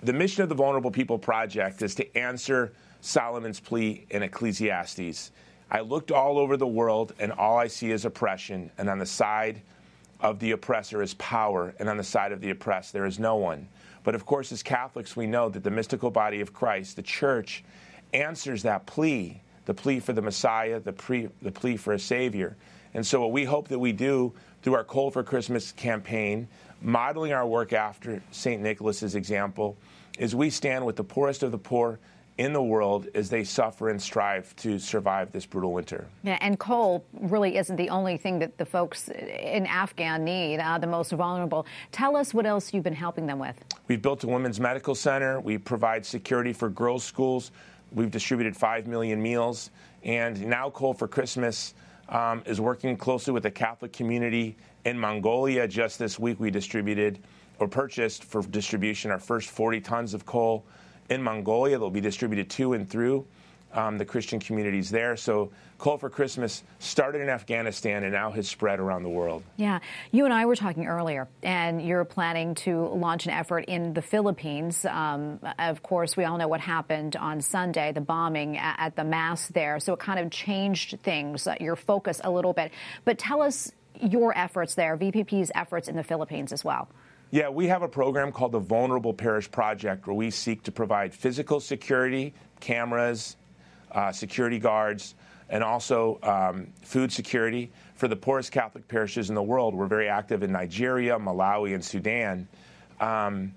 the 0.03 0.13
mission 0.13 0.43
of 0.43 0.49
the 0.49 0.55
Vulnerable 0.55 0.91
People 0.91 1.19
Project 1.19 1.83
is 1.83 1.95
to 1.97 2.17
answer 2.17 2.73
Solomon's 3.03 3.61
plea 3.61 4.07
in 4.11 4.23
Ecclesiastes. 4.23 5.31
I 5.71 5.81
looked 5.81 6.11
all 6.11 6.39
over 6.39 6.57
the 6.57 6.67
world, 6.67 7.15
and 7.19 7.31
all 7.33 7.57
I 7.57 7.67
see 7.67 7.91
is 7.91 8.05
oppression, 8.05 8.71
and 8.79 8.89
on 8.89 8.99
the 8.99 9.07
side 9.07 9.63
of 10.21 10.39
the 10.39 10.51
oppressor 10.53 11.03
is 11.03 11.15
power, 11.15 11.75
and 11.79 11.89
on 11.89 11.97
the 11.97 12.05
side 12.05 12.33
of 12.33 12.41
the 12.41 12.51
oppressed 12.51 12.93
there 12.93 13.07
is 13.07 13.19
no 13.19 13.37
one. 13.37 13.69
But 14.03 14.15
of 14.15 14.27
course, 14.27 14.51
as 14.53 14.63
Catholics, 14.63 15.17
we 15.17 15.27
know 15.27 15.49
that 15.51 15.63
the 15.63 15.71
mystical 15.71 16.11
body 16.11 16.41
of 16.41 16.53
Christ, 16.53 16.97
the 16.97 17.03
church, 17.03 17.63
answers 18.13 18.63
that 18.63 18.87
plea 18.87 19.41
the 19.67 19.75
plea 19.75 20.01
for 20.01 20.13
the 20.13 20.23
Messiah, 20.23 20.81
the, 20.81 20.93
pre, 20.93 21.29
the 21.43 21.53
plea 21.53 21.77
for 21.77 21.93
a 21.93 21.99
Savior. 21.99 22.57
And 22.95 23.07
so, 23.07 23.21
what 23.21 23.33
we 23.33 23.45
hope 23.45 23.69
that 23.69 23.79
we 23.79 23.93
do 23.93 24.33
through 24.63 24.75
our 24.75 24.85
Coal 24.85 25.11
for 25.11 25.23
Christmas 25.23 25.73
campaign, 25.73 26.49
modeling 26.83 27.33
our 27.33 27.47
work 27.47 27.73
after 27.73 28.23
St. 28.31 28.61
Nicholas's 28.61 29.15
example, 29.15 29.77
is 30.19 30.35
we 30.35 30.51
stand 30.51 30.85
with 30.85 30.97
the 30.97 31.05
poorest 31.05 31.43
of 31.43 31.53
the 31.53 31.59
poor 31.59 31.99
in 32.41 32.55
the 32.55 32.63
world 32.63 33.07
as 33.15 33.29
they 33.29 33.45
suffer 33.45 33.91
and 33.91 34.01
strive 34.01 34.57
to 34.57 34.79
survive 34.79 35.31
this 35.31 35.45
brutal 35.45 35.73
winter. 35.73 36.07
Yeah, 36.23 36.39
and 36.41 36.59
coal 36.59 37.05
really 37.13 37.59
isn't 37.59 37.77
the 37.77 37.91
only 37.91 38.17
thing 38.17 38.39
that 38.39 38.57
the 38.57 38.65
folks 38.65 39.09
in 39.09 39.67
Afghan 39.67 40.25
need, 40.25 40.59
uh, 40.59 40.79
the 40.79 40.87
most 40.87 41.13
vulnerable. 41.13 41.67
Tell 41.93 42.17
us 42.17 42.33
what 42.33 42.47
else 42.47 42.73
you've 42.73 42.83
been 42.83 42.95
helping 42.95 43.27
them 43.27 43.39
with. 43.39 43.63
We've 43.89 44.01
built 44.01 44.25
a 44.25 44.27
women's 44.27 44.59
medical 44.59 44.95
center. 44.95 45.39
We 45.39 45.59
provide 45.59 46.07
security 46.07 46.55
for 46.55 46.71
girls' 46.71 47.05
schools. 47.05 47.51
We've 47.93 48.11
distributed 48.11 48.57
5 48.57 48.87
million 48.87 49.21
meals. 49.21 49.71
And 50.03 50.47
now 50.47 50.71
Coal 50.71 50.95
for 50.95 51.09
Christmas 51.09 51.75
um, 52.09 52.43
is 52.47 52.61
working 52.61 52.97
closely 52.97 53.33
with 53.33 53.43
the 53.43 53.51
Catholic 53.51 53.93
community 53.93 54.57
in 54.85 54.99
Mongolia. 54.99 55.67
Just 55.69 55.99
this 55.99 56.19
week, 56.19 56.41
we 56.41 56.51
distributed 56.51 57.19
or 57.59 57.69
purchased 57.69 58.25
for 58.25 58.43
distribution 58.43 59.11
our 59.11 59.19
first 59.19 59.51
40 59.51 59.81
tons 59.81 60.15
of 60.15 60.25
coal 60.25 60.65
in 61.11 61.23
Mongolia 61.23 61.77
that 61.77 61.81
will 61.81 61.91
be 61.91 62.01
distributed 62.01 62.49
to 62.51 62.73
and 62.73 62.89
through 62.89 63.27
um, 63.73 63.99
the 63.99 64.05
Christian 64.05 64.41
communities 64.41 64.91
there. 64.91 65.17
So, 65.17 65.51
Coal 65.79 65.97
for 65.97 66.11
Christmas 66.11 66.63
started 66.79 67.23
in 67.23 67.31
Afghanistan 67.31 68.05
and 68.05 68.13
now 68.13 68.31
has 68.33 68.47
spread 68.47 68.81
around 68.81 69.03
the 69.03 69.09
world. 69.09 69.43
Yeah. 69.57 69.79
You 70.11 70.27
and 70.27 70.35
I 70.35 70.45
were 70.45 70.55
talking 70.55 70.87
earlier, 70.87 71.27
and 71.43 71.81
you're 71.81 72.05
planning 72.05 72.55
to 72.57 72.89
launch 72.89 73.25
an 73.25 73.33
effort 73.33 73.61
in 73.61 73.95
the 73.95 74.03
Philippines. 74.03 74.85
Um, 74.85 75.41
of 75.59 75.83
course, 75.83 76.19
we 76.19 76.25
all 76.25 76.37
know 76.37 76.49
what 76.49 76.61
happened 76.61 77.17
on 77.17 77.41
Sunday, 77.41 77.93
the 77.93 78.03
bombing 78.03 78.59
at 78.59 78.95
the 78.95 79.05
Mass 79.05 79.49
there. 79.49 79.81
So, 79.81 79.95
it 79.95 80.01
kind 80.01 80.21
of 80.21 80.31
changed 80.31 81.01
things, 81.03 81.47
uh, 81.47 81.55
your 81.61 81.77
focus 81.77 82.21
a 82.23 82.31
little 82.31 82.53
bit. 82.53 82.73
But 83.05 83.19
tell 83.19 83.41
us 83.41 83.73
your 84.01 84.37
efforts 84.37 84.75
there, 84.75 84.97
VPP's 84.97 85.51
efforts 85.55 85.89
in 85.89 85.97
the 85.97 86.05
Philippines 86.05 86.53
as 86.53 86.65
well. 86.65 86.89
Yeah, 87.33 87.49
we 87.49 87.69
have 87.69 87.83
a 87.83 87.89
program 87.89 88.33
called 88.33 88.53
the 88.53 88.59
Vulnerable 88.59 89.15
Parish 89.15 89.49
Project 89.51 90.07
where 90.07 90.17
we 90.17 90.31
seek 90.31 90.65
to 90.65 90.73
provide 90.73 91.15
physical 91.15 91.61
security, 91.61 92.35
cameras, 92.59 93.37
uh, 93.93 94.13
security 94.13 94.59
guards, 94.59 95.15
and 95.49 95.65
also 95.65 96.19
um, 96.23 96.69
food 96.83 97.13
security 97.13 97.71
for 97.95 98.09
the 98.09 98.17
poorest 98.17 98.53
Catholic 98.53 98.87
parishes 98.89 99.29
in 99.29 99.35
the 99.35 99.43
world. 99.43 99.75
We're 99.75 99.87
very 99.87 100.09
active 100.09 100.43
in 100.43 100.53
Nigeria, 100.53 101.19
Malawi, 101.19 101.75
and 101.75 101.85
Sudan. 101.85 102.49
Um, 103.01 103.53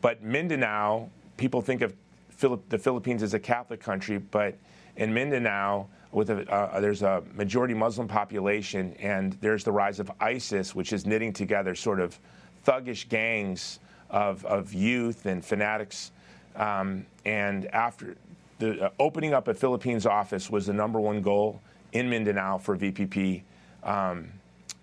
but 0.00 0.22
Mindanao, 0.22 1.08
people 1.36 1.62
think 1.62 1.82
of 1.82 1.94
Philipp- 2.30 2.68
the 2.68 2.78
Philippines 2.78 3.22
as 3.22 3.34
a 3.34 3.38
Catholic 3.38 3.80
country, 3.80 4.18
but 4.18 4.56
in 4.96 5.12
Mindanao, 5.12 5.86
with 6.12 6.30
a, 6.30 6.50
uh, 6.50 6.80
there's 6.80 7.02
a 7.02 7.22
majority 7.34 7.74
Muslim 7.74 8.08
population, 8.08 8.94
and 8.98 9.34
there's 9.40 9.64
the 9.64 9.72
rise 9.72 10.00
of 10.00 10.10
ISIS, 10.20 10.74
which 10.74 10.92
is 10.92 11.06
knitting 11.06 11.32
together 11.32 11.74
sort 11.74 12.00
of 12.00 12.18
thuggish 12.66 13.08
gangs 13.08 13.78
of, 14.10 14.44
of 14.46 14.72
youth 14.72 15.26
and 15.26 15.44
fanatics. 15.44 16.12
Um, 16.56 17.06
and 17.24 17.66
after 17.66 18.16
the 18.58 18.86
uh, 18.86 18.90
opening 18.98 19.34
up 19.34 19.48
a 19.48 19.54
Philippines 19.54 20.06
office 20.06 20.50
was 20.50 20.66
the 20.66 20.72
number 20.72 21.00
one 21.00 21.22
goal 21.22 21.60
in 21.92 22.08
Mindanao 22.08 22.58
for 22.58 22.76
VPP 22.76 23.42
um, 23.82 24.28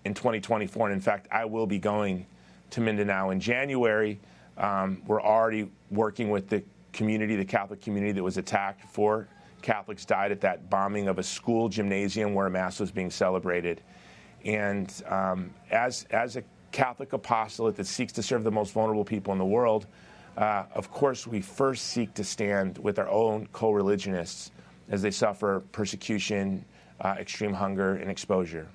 in 0.04 0.14
2024. 0.14 0.88
And 0.88 0.94
in 0.94 1.00
fact, 1.00 1.28
I 1.30 1.44
will 1.44 1.66
be 1.66 1.78
going 1.78 2.26
to 2.70 2.80
Mindanao 2.80 3.30
in 3.30 3.40
January. 3.40 4.18
Um, 4.56 5.02
we're 5.06 5.22
already 5.22 5.70
working 5.90 6.30
with 6.30 6.48
the 6.48 6.62
community, 6.92 7.36
the 7.36 7.44
Catholic 7.44 7.80
community 7.80 8.12
that 8.12 8.22
was 8.22 8.36
attacked. 8.36 8.84
Four 8.88 9.28
Catholics 9.62 10.04
died 10.04 10.30
at 10.30 10.40
that 10.42 10.70
bombing 10.70 11.08
of 11.08 11.18
a 11.18 11.22
school 11.22 11.68
gymnasium 11.68 12.34
where 12.34 12.46
a 12.46 12.50
Mass 12.50 12.78
was 12.78 12.90
being 12.90 13.10
celebrated. 13.10 13.80
And 14.44 14.92
um, 15.08 15.50
as, 15.70 16.04
as 16.10 16.36
a 16.36 16.44
Catholic 16.70 17.12
apostolate 17.12 17.76
that 17.76 17.86
seeks 17.86 18.12
to 18.12 18.22
serve 18.22 18.44
the 18.44 18.50
most 18.50 18.72
vulnerable 18.72 19.04
people 19.04 19.32
in 19.32 19.38
the 19.38 19.44
world, 19.44 19.86
uh, 20.36 20.64
of 20.74 20.90
course, 20.90 21.26
we 21.26 21.40
first 21.40 21.86
seek 21.86 22.14
to 22.14 22.24
stand 22.24 22.78
with 22.78 22.98
our 22.98 23.08
own 23.08 23.48
co 23.52 23.70
religionists 23.70 24.50
as 24.90 25.02
they 25.02 25.10
suffer 25.10 25.62
persecution, 25.72 26.64
uh, 27.00 27.16
extreme 27.18 27.52
hunger, 27.52 27.96
and 27.96 28.10
exposure. 28.10 28.68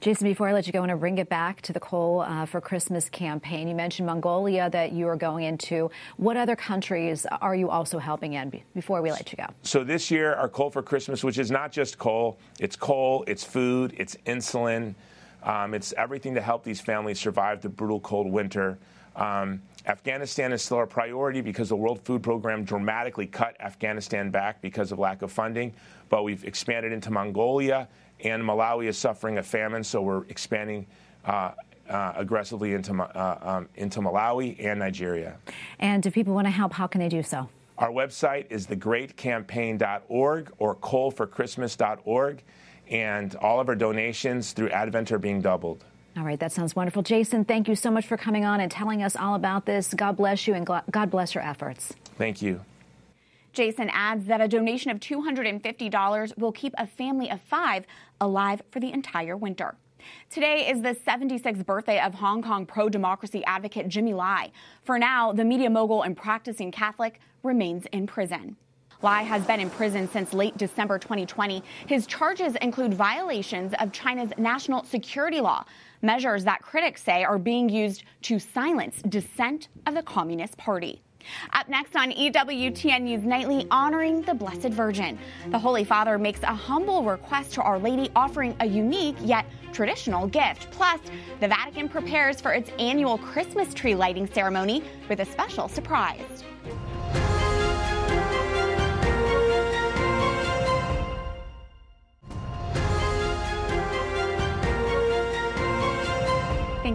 Jason, 0.00 0.26
before 0.26 0.48
I 0.48 0.52
let 0.52 0.66
you 0.66 0.72
go, 0.72 0.78
I 0.78 0.80
want 0.80 0.90
to 0.90 0.96
bring 0.96 1.18
it 1.18 1.28
back 1.28 1.60
to 1.62 1.72
the 1.72 1.80
Coal 1.80 2.20
uh, 2.20 2.46
for 2.46 2.60
Christmas 2.60 3.08
campaign. 3.08 3.68
You 3.68 3.74
mentioned 3.74 4.06
Mongolia 4.06 4.70
that 4.70 4.92
you 4.92 5.06
are 5.08 5.16
going 5.16 5.44
into. 5.44 5.90
What 6.16 6.36
other 6.36 6.56
countries 6.56 7.26
are 7.40 7.54
you 7.54 7.68
also 7.68 7.98
helping 7.98 8.34
in 8.34 8.62
before 8.74 9.02
we 9.02 9.10
let 9.10 9.30
you 9.30 9.36
go? 9.36 9.46
So 9.62 9.84
this 9.84 10.10
year, 10.10 10.34
our 10.34 10.48
Coal 10.48 10.70
for 10.70 10.82
Christmas, 10.82 11.22
which 11.22 11.38
is 11.38 11.50
not 11.50 11.70
just 11.70 11.98
coal, 11.98 12.38
it's 12.58 12.76
coal, 12.76 13.24
it's 13.26 13.44
food, 13.44 13.94
it's 13.96 14.16
insulin, 14.26 14.94
um, 15.42 15.74
it's 15.74 15.92
everything 15.96 16.34
to 16.34 16.40
help 16.40 16.64
these 16.64 16.80
families 16.80 17.20
survive 17.20 17.60
the 17.60 17.68
brutal 17.68 18.00
cold 18.00 18.30
winter. 18.30 18.78
Um, 19.18 19.60
Afghanistan 19.86 20.52
is 20.52 20.62
still 20.62 20.76
our 20.76 20.86
priority 20.86 21.40
because 21.40 21.68
the 21.68 21.76
World 21.76 22.00
Food 22.04 22.22
Program 22.22 22.64
dramatically 22.64 23.26
cut 23.26 23.56
Afghanistan 23.60 24.30
back 24.30 24.62
because 24.62 24.92
of 24.92 24.98
lack 24.98 25.22
of 25.22 25.32
funding. 25.32 25.74
But 26.08 26.22
we've 26.22 26.44
expanded 26.44 26.92
into 26.92 27.10
Mongolia, 27.10 27.88
and 28.20 28.42
Malawi 28.42 28.86
is 28.86 28.96
suffering 28.96 29.38
a 29.38 29.42
famine, 29.42 29.82
so 29.84 30.00
we're 30.00 30.24
expanding. 30.26 30.86
Uh, 31.24 31.52
uh, 31.88 32.12
aggressively 32.16 32.74
into 32.74 32.92
uh, 33.02 33.38
um, 33.40 33.68
into 33.76 34.00
Malawi 34.00 34.62
and 34.62 34.78
Nigeria. 34.78 35.38
And 35.78 36.04
if 36.04 36.12
people 36.12 36.34
want 36.34 36.46
to 36.46 36.50
help, 36.50 36.74
how 36.74 36.86
can 36.86 37.00
they 37.00 37.08
do 37.08 37.22
so? 37.22 37.48
Our 37.78 37.90
website 37.90 38.46
is 38.50 38.66
thegreatcampaign.org 38.66 40.52
or 40.58 40.76
coalforchristmas.org, 40.76 42.42
and 42.90 43.34
all 43.36 43.58
of 43.58 43.68
our 43.70 43.74
donations 43.74 44.52
through 44.52 44.68
Advent 44.68 45.12
are 45.12 45.18
being 45.18 45.40
doubled. 45.40 45.84
All 46.18 46.24
right, 46.24 46.40
that 46.40 46.50
sounds 46.50 46.74
wonderful. 46.74 47.02
Jason, 47.02 47.44
thank 47.44 47.68
you 47.68 47.76
so 47.76 47.92
much 47.92 48.04
for 48.04 48.16
coming 48.16 48.44
on 48.44 48.58
and 48.60 48.72
telling 48.72 49.04
us 49.04 49.14
all 49.14 49.36
about 49.36 49.66
this. 49.66 49.94
God 49.94 50.16
bless 50.16 50.48
you 50.48 50.54
and 50.54 50.66
God 50.66 51.10
bless 51.10 51.32
your 51.32 51.44
efforts. 51.44 51.94
Thank 52.16 52.42
you. 52.42 52.60
Jason 53.52 53.88
adds 53.92 54.26
that 54.26 54.40
a 54.40 54.48
donation 54.48 54.90
of 54.90 54.98
$250 54.98 56.36
will 56.36 56.50
keep 56.50 56.74
a 56.76 56.88
family 56.88 57.30
of 57.30 57.40
five 57.42 57.84
alive 58.20 58.62
for 58.72 58.80
the 58.80 58.92
entire 58.92 59.36
winter. 59.36 59.76
Today 60.28 60.68
is 60.68 60.82
the 60.82 60.96
76th 61.06 61.64
birthday 61.64 62.00
of 62.00 62.14
Hong 62.14 62.42
Kong 62.42 62.66
pro 62.66 62.88
democracy 62.88 63.44
advocate 63.44 63.88
Jimmy 63.88 64.12
Lai. 64.12 64.50
For 64.82 64.98
now, 64.98 65.32
the 65.32 65.44
media 65.44 65.70
mogul 65.70 66.02
and 66.02 66.16
practicing 66.16 66.72
Catholic 66.72 67.20
remains 67.44 67.86
in 67.92 68.08
prison. 68.08 68.56
Lai 69.00 69.22
has 69.22 69.44
been 69.46 69.60
in 69.60 69.70
prison 69.70 70.08
since 70.08 70.32
late 70.32 70.56
December 70.56 70.98
2020. 70.98 71.62
His 71.86 72.06
charges 72.06 72.56
include 72.56 72.92
violations 72.92 73.72
of 73.78 73.92
China's 73.92 74.32
national 74.38 74.82
security 74.82 75.40
law, 75.40 75.64
measures 76.02 76.42
that 76.44 76.62
critics 76.62 77.04
say 77.04 77.22
are 77.22 77.38
being 77.38 77.68
used 77.68 78.02
to 78.22 78.40
silence 78.40 79.00
dissent 79.08 79.68
of 79.86 79.94
the 79.94 80.02
Communist 80.02 80.56
Party. 80.56 81.00
Up 81.52 81.68
next 81.68 81.94
on 81.94 82.10
EWTN 82.10 83.02
News 83.02 83.22
Nightly, 83.22 83.68
honoring 83.70 84.22
the 84.22 84.34
Blessed 84.34 84.70
Virgin. 84.70 85.16
The 85.50 85.58
Holy 85.58 85.84
Father 85.84 86.18
makes 86.18 86.42
a 86.42 86.46
humble 86.46 87.04
request 87.04 87.52
to 87.54 87.62
Our 87.62 87.78
Lady, 87.78 88.10
offering 88.16 88.56
a 88.60 88.66
unique 88.66 89.16
yet 89.20 89.46
traditional 89.72 90.26
gift. 90.26 90.70
Plus, 90.72 91.00
the 91.38 91.46
Vatican 91.46 91.88
prepares 91.88 92.40
for 92.40 92.52
its 92.52 92.70
annual 92.78 93.18
Christmas 93.18 93.74
tree 93.74 93.94
lighting 93.94 94.26
ceremony 94.26 94.82
with 95.08 95.20
a 95.20 95.26
special 95.26 95.68
surprise. 95.68 96.42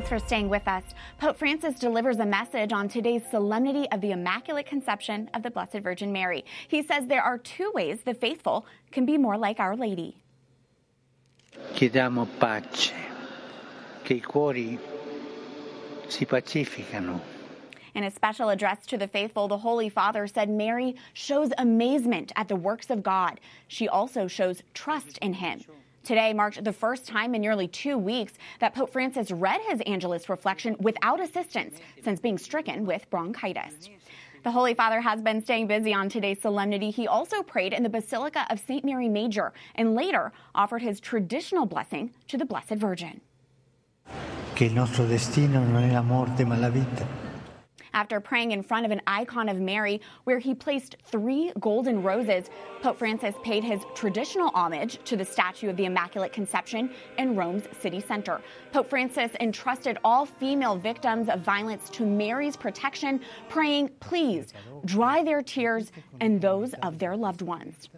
Thanks 0.03 0.21
for 0.21 0.27
staying 0.27 0.49
with 0.49 0.67
us. 0.67 0.83
Pope 1.17 1.37
Francis 1.37 1.79
delivers 1.79 2.19
a 2.19 2.25
message 2.25 2.73
on 2.73 2.89
today's 2.89 3.21
solemnity 3.31 3.89
of 3.93 4.01
the 4.01 4.11
Immaculate 4.11 4.65
Conception 4.65 5.29
of 5.33 5.43
the 5.43 5.49
Blessed 5.49 5.79
Virgin 5.79 6.11
Mary. 6.11 6.43
He 6.67 6.83
says 6.83 7.07
there 7.07 7.21
are 7.21 7.37
two 7.37 7.71
ways 7.73 8.01
the 8.03 8.13
faithful 8.13 8.65
can 8.91 9.05
be 9.05 9.17
more 9.17 9.37
like 9.37 9.61
Our 9.61 9.77
Lady. 9.77 10.17
Chiediamo 11.75 12.27
pace, 12.37 12.91
che 14.03 14.15
i 14.15 14.19
cuori 14.19 14.77
si 16.09 16.25
pacificano. 16.25 17.21
In 17.95 18.03
a 18.03 18.11
special 18.11 18.49
address 18.49 18.85
to 18.87 18.97
the 18.97 19.07
faithful, 19.07 19.47
the 19.47 19.59
Holy 19.59 19.87
Father 19.87 20.27
said 20.27 20.49
Mary 20.49 20.97
shows 21.13 21.51
amazement 21.57 22.33
at 22.35 22.49
the 22.49 22.57
works 22.57 22.89
of 22.89 23.03
God. 23.03 23.39
She 23.69 23.87
also 23.87 24.27
shows 24.27 24.63
trust 24.73 25.17
in 25.19 25.35
Him. 25.35 25.61
Today 26.03 26.33
marked 26.33 26.61
the 26.61 26.73
first 26.73 27.07
time 27.07 27.33
in 27.33 27.41
nearly 27.41 27.67
two 27.69 27.97
weeks 27.97 28.33
that 28.59 28.75
Pope 28.75 28.91
Francis 28.91 29.31
read 29.31 29.61
his 29.61 29.81
Angelus 29.85 30.27
reflection 30.27 30.75
without 30.79 31.21
assistance 31.21 31.79
since 32.03 32.19
being 32.19 32.37
stricken 32.37 32.85
with 32.85 33.09
bronchitis. 33.09 33.89
The 34.43 34.51
Holy 34.51 34.73
Father 34.73 34.99
has 34.99 35.21
been 35.21 35.41
staying 35.41 35.67
busy 35.67 35.93
on 35.93 36.09
today's 36.09 36.41
solemnity. 36.41 36.91
He 36.91 37.07
also 37.07 37.41
prayed 37.41 37.71
in 37.71 37.83
the 37.83 37.89
Basilica 37.89 38.45
of 38.49 38.59
St. 38.59 38.83
Mary 38.83 39.07
Major 39.07 39.53
and 39.75 39.95
later 39.95 40.33
offered 40.53 40.81
his 40.81 40.99
traditional 40.99 41.65
blessing 41.65 42.11
to 42.27 42.37
the 42.37 42.43
Blessed 42.43 42.75
Virgin. 42.75 43.21
Nostro 44.59 45.05
destino 45.05 45.63
non 45.63 45.83
è 45.83 45.91
la 45.91 46.01
morte 46.01 46.45
ma 46.45 46.57
la 46.57 46.69
vita. 46.69 47.22
After 47.93 48.19
praying 48.19 48.51
in 48.51 48.63
front 48.63 48.85
of 48.85 48.91
an 48.91 49.01
icon 49.05 49.49
of 49.49 49.59
Mary 49.59 50.01
where 50.23 50.39
he 50.39 50.55
placed 50.55 50.95
three 51.05 51.51
golden 51.59 52.01
roses, 52.01 52.49
Pope 52.81 52.97
Francis 52.97 53.35
paid 53.43 53.63
his 53.63 53.81
traditional 53.93 54.49
homage 54.55 54.99
to 55.05 55.15
the 55.15 55.25
statue 55.25 55.69
of 55.69 55.77
the 55.77 55.85
Immaculate 55.85 56.33
Conception 56.33 56.91
in 57.17 57.35
Rome's 57.35 57.63
city 57.79 57.99
center. 57.99 58.41
Pope 58.71 58.89
Francis 58.89 59.31
entrusted 59.39 59.97
all 60.03 60.25
female 60.25 60.75
victims 60.75 61.29
of 61.29 61.41
violence 61.41 61.89
to 61.91 62.05
Mary's 62.05 62.57
protection, 62.57 63.21
praying, 63.47 63.89
please 63.99 64.53
dry 64.85 65.23
their 65.23 65.41
tears 65.41 65.91
and 66.19 66.41
those 66.41 66.73
of 66.81 66.97
their 66.97 67.15
loved 67.15 67.41
ones. 67.41 67.89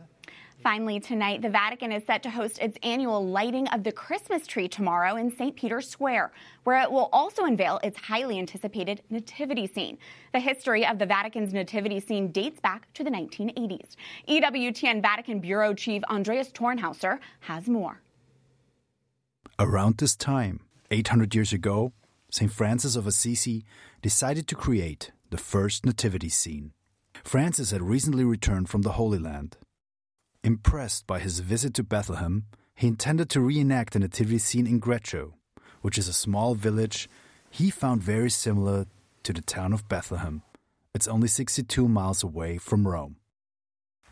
Finally, 0.66 1.00
tonight, 1.00 1.44
the 1.44 1.50
Vatican 1.50 1.92
is 1.92 2.04
set 2.06 2.24
to 2.24 2.30
host 2.32 2.58
its 2.58 2.76
annual 2.82 3.24
lighting 3.24 3.68
of 3.68 3.84
the 3.84 3.92
Christmas 3.92 4.48
tree 4.48 4.68
tomorrow 4.68 5.16
in 5.16 5.30
St. 5.30 5.56
Peter's 5.56 5.88
Square, 5.88 6.32
where 6.64 6.82
it 6.82 6.92
will 6.92 7.08
also 7.14 7.46
unveil 7.46 7.80
its 7.84 8.00
highly 8.00 8.40
anticipated 8.40 9.04
nativity 9.12 9.68
scene. 9.68 10.00
The 10.34 10.40
history 10.40 10.84
of 10.84 10.98
the 10.98 11.06
Vatican's 11.06 11.54
nativity 11.54 12.00
scene 12.00 12.32
dates 12.32 12.60
back 12.60 12.92
to 12.96 13.04
the 13.04 13.12
1980s. 13.12 13.96
EWTN 14.28 15.04
Vatican 15.04 15.40
Bureau 15.40 15.76
Chief 15.76 16.02
Andreas 16.10 16.50
Thonhauser 16.50 17.20
has 17.42 17.68
more. 17.68 18.02
Around 19.60 20.00
this 20.00 20.16
time, 20.16 20.62
800 20.90 21.36
years 21.36 21.54
ago, 21.54 21.94
St. 22.32 22.52
Francis 22.52 22.96
of 22.96 23.06
Assisi 23.06 23.66
decided 24.02 24.48
to 24.48 24.56
create 24.56 25.12
the 25.30 25.38
first 25.38 25.86
nativity 25.86 26.30
scene. 26.30 26.72
Francis 27.24 27.70
had 27.70 27.84
recently 27.84 28.24
returned 28.24 28.68
from 28.68 28.82
the 28.82 28.94
Holy 28.94 29.20
Land. 29.20 29.58
Impressed 30.46 31.08
by 31.08 31.18
his 31.18 31.40
visit 31.40 31.74
to 31.74 31.82
Bethlehem, 31.82 32.46
he 32.76 32.86
intended 32.86 33.32
to 33.32 33.42
reenact 33.42 33.96
a 33.96 34.00
nativity 34.00 34.38
scene 34.38 34.68
in 34.68 34.80
Greccio, 34.80 35.34
which 35.82 35.98
is 35.98 36.08
a 36.08 36.14
small 36.14 36.54
village 36.54 37.10
he 37.50 37.72
found 37.72 38.04
very 38.04 38.30
similar 38.30 38.86
to 39.24 39.34
the 39.34 39.42
town 39.42 39.74
of 39.74 39.90
Bethlehem. 39.90 40.44
It's 40.94 41.08
only 41.08 41.30
62 41.30 41.88
miles 41.88 42.22
away 42.22 42.60
from 42.60 42.88
Rome. 42.88 43.16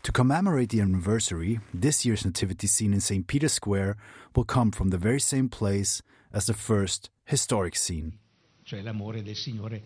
To 0.02 0.10
commemorate 0.10 0.70
the 0.70 0.80
anniversary, 0.80 1.60
this 1.72 2.04
year's 2.04 2.24
nativity 2.24 2.66
scene 2.66 2.92
in 2.92 3.00
St. 3.00 3.28
Peter's 3.28 3.52
Square 3.52 3.96
will 4.34 4.42
come 4.44 4.72
from 4.72 4.88
the 4.88 4.98
very 4.98 5.20
same 5.20 5.48
place 5.48 6.02
as 6.32 6.46
the 6.46 6.54
first 6.54 7.10
historic 7.26 7.76
scene. 7.76 8.18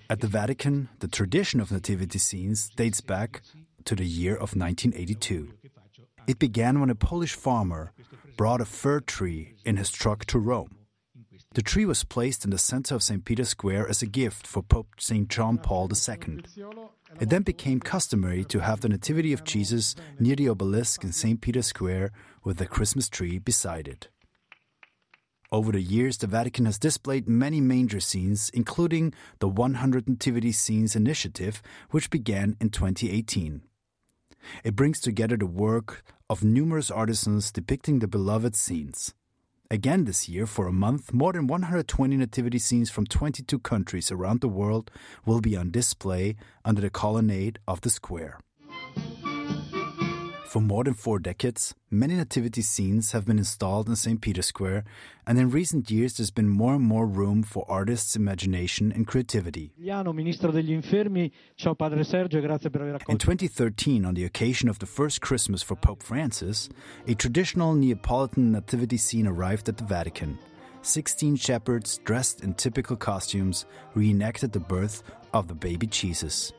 At 0.08 0.20
the 0.20 0.28
Vatican, 0.28 0.88
the 1.00 1.08
tradition 1.08 1.60
of 1.60 1.70
nativity 1.70 2.18
scenes 2.18 2.70
dates 2.74 3.02
back 3.02 3.42
to 3.84 3.94
the 3.94 4.06
year 4.06 4.32
of 4.32 4.56
1982. 4.56 5.52
It 6.28 6.38
began 6.38 6.78
when 6.78 6.90
a 6.90 6.94
Polish 6.94 7.34
farmer 7.34 7.92
brought 8.36 8.60
a 8.60 8.66
fir 8.66 9.00
tree 9.00 9.54
in 9.64 9.78
his 9.78 9.90
truck 9.90 10.26
to 10.26 10.38
Rome. 10.38 10.76
The 11.54 11.62
tree 11.62 11.86
was 11.86 12.04
placed 12.04 12.44
in 12.44 12.50
the 12.50 12.58
center 12.58 12.94
of 12.94 13.02
St. 13.02 13.24
Peter's 13.24 13.48
Square 13.48 13.88
as 13.88 14.02
a 14.02 14.06
gift 14.06 14.46
for 14.46 14.62
Pope 14.62 14.88
St. 14.98 15.26
John 15.28 15.56
Paul 15.56 15.88
II. 15.90 16.42
It 17.18 17.30
then 17.30 17.42
became 17.42 17.80
customary 17.80 18.44
to 18.44 18.60
have 18.60 18.82
the 18.82 18.90
Nativity 18.90 19.32
of 19.32 19.42
Jesus 19.42 19.94
near 20.20 20.36
the 20.36 20.50
obelisk 20.50 21.02
in 21.02 21.12
St. 21.12 21.40
Peter's 21.40 21.68
Square 21.68 22.12
with 22.44 22.58
the 22.58 22.66
Christmas 22.66 23.08
tree 23.08 23.38
beside 23.38 23.88
it. 23.88 24.08
Over 25.50 25.72
the 25.72 25.80
years, 25.80 26.18
the 26.18 26.26
Vatican 26.26 26.66
has 26.66 26.78
displayed 26.78 27.26
many 27.26 27.62
manger 27.62 28.00
scenes, 28.00 28.50
including 28.50 29.14
the 29.38 29.48
100 29.48 30.06
Nativity 30.06 30.52
Scenes 30.52 30.94
initiative, 30.94 31.62
which 31.90 32.10
began 32.10 32.54
in 32.60 32.68
2018. 32.68 33.62
It 34.64 34.76
brings 34.76 35.00
together 35.00 35.36
the 35.36 35.46
work 35.46 36.04
of 36.30 36.44
numerous 36.44 36.90
artisans 36.90 37.50
depicting 37.52 37.98
the 37.98 38.08
beloved 38.08 38.54
scenes. 38.54 39.14
Again 39.70 40.04
this 40.04 40.28
year, 40.28 40.46
for 40.46 40.66
a 40.66 40.72
month, 40.72 41.12
more 41.12 41.32
than 41.34 41.46
120 41.46 42.16
nativity 42.16 42.58
scenes 42.58 42.90
from 42.90 43.06
22 43.06 43.58
countries 43.58 44.10
around 44.10 44.40
the 44.40 44.48
world 44.48 44.90
will 45.26 45.40
be 45.40 45.56
on 45.56 45.70
display 45.70 46.36
under 46.64 46.80
the 46.80 46.88
colonnade 46.88 47.58
of 47.68 47.82
the 47.82 47.90
square. 47.90 48.40
For 50.48 50.62
more 50.62 50.82
than 50.82 50.94
four 50.94 51.18
decades, 51.18 51.74
many 51.90 52.14
nativity 52.14 52.62
scenes 52.62 53.12
have 53.12 53.26
been 53.26 53.36
installed 53.36 53.86
in 53.86 53.96
St. 53.96 54.18
Peter's 54.18 54.46
Square, 54.46 54.84
and 55.26 55.38
in 55.38 55.50
recent 55.50 55.90
years 55.90 56.16
there's 56.16 56.30
been 56.30 56.48
more 56.48 56.72
and 56.76 56.82
more 56.82 57.06
room 57.06 57.42
for 57.42 57.66
artists' 57.68 58.16
imagination 58.16 58.90
and 58.90 59.06
creativity. 59.06 59.72
In 59.76 59.94
2013, 63.18 64.04
on 64.06 64.14
the 64.14 64.24
occasion 64.24 64.70
of 64.70 64.78
the 64.78 64.86
first 64.86 65.20
Christmas 65.20 65.62
for 65.62 65.76
Pope 65.76 66.02
Francis, 66.02 66.70
a 67.06 67.14
traditional 67.14 67.74
Neapolitan 67.74 68.50
nativity 68.50 68.96
scene 68.96 69.26
arrived 69.26 69.68
at 69.68 69.76
the 69.76 69.84
Vatican. 69.84 70.38
16 70.80 71.36
shepherds 71.36 71.98
dressed 72.06 72.42
in 72.42 72.54
typical 72.54 72.96
costumes 72.96 73.66
reenacted 73.94 74.52
the 74.52 74.60
birth 74.60 75.02
of 75.34 75.46
the 75.46 75.54
baby 75.54 75.86
Jesus. 75.86 76.54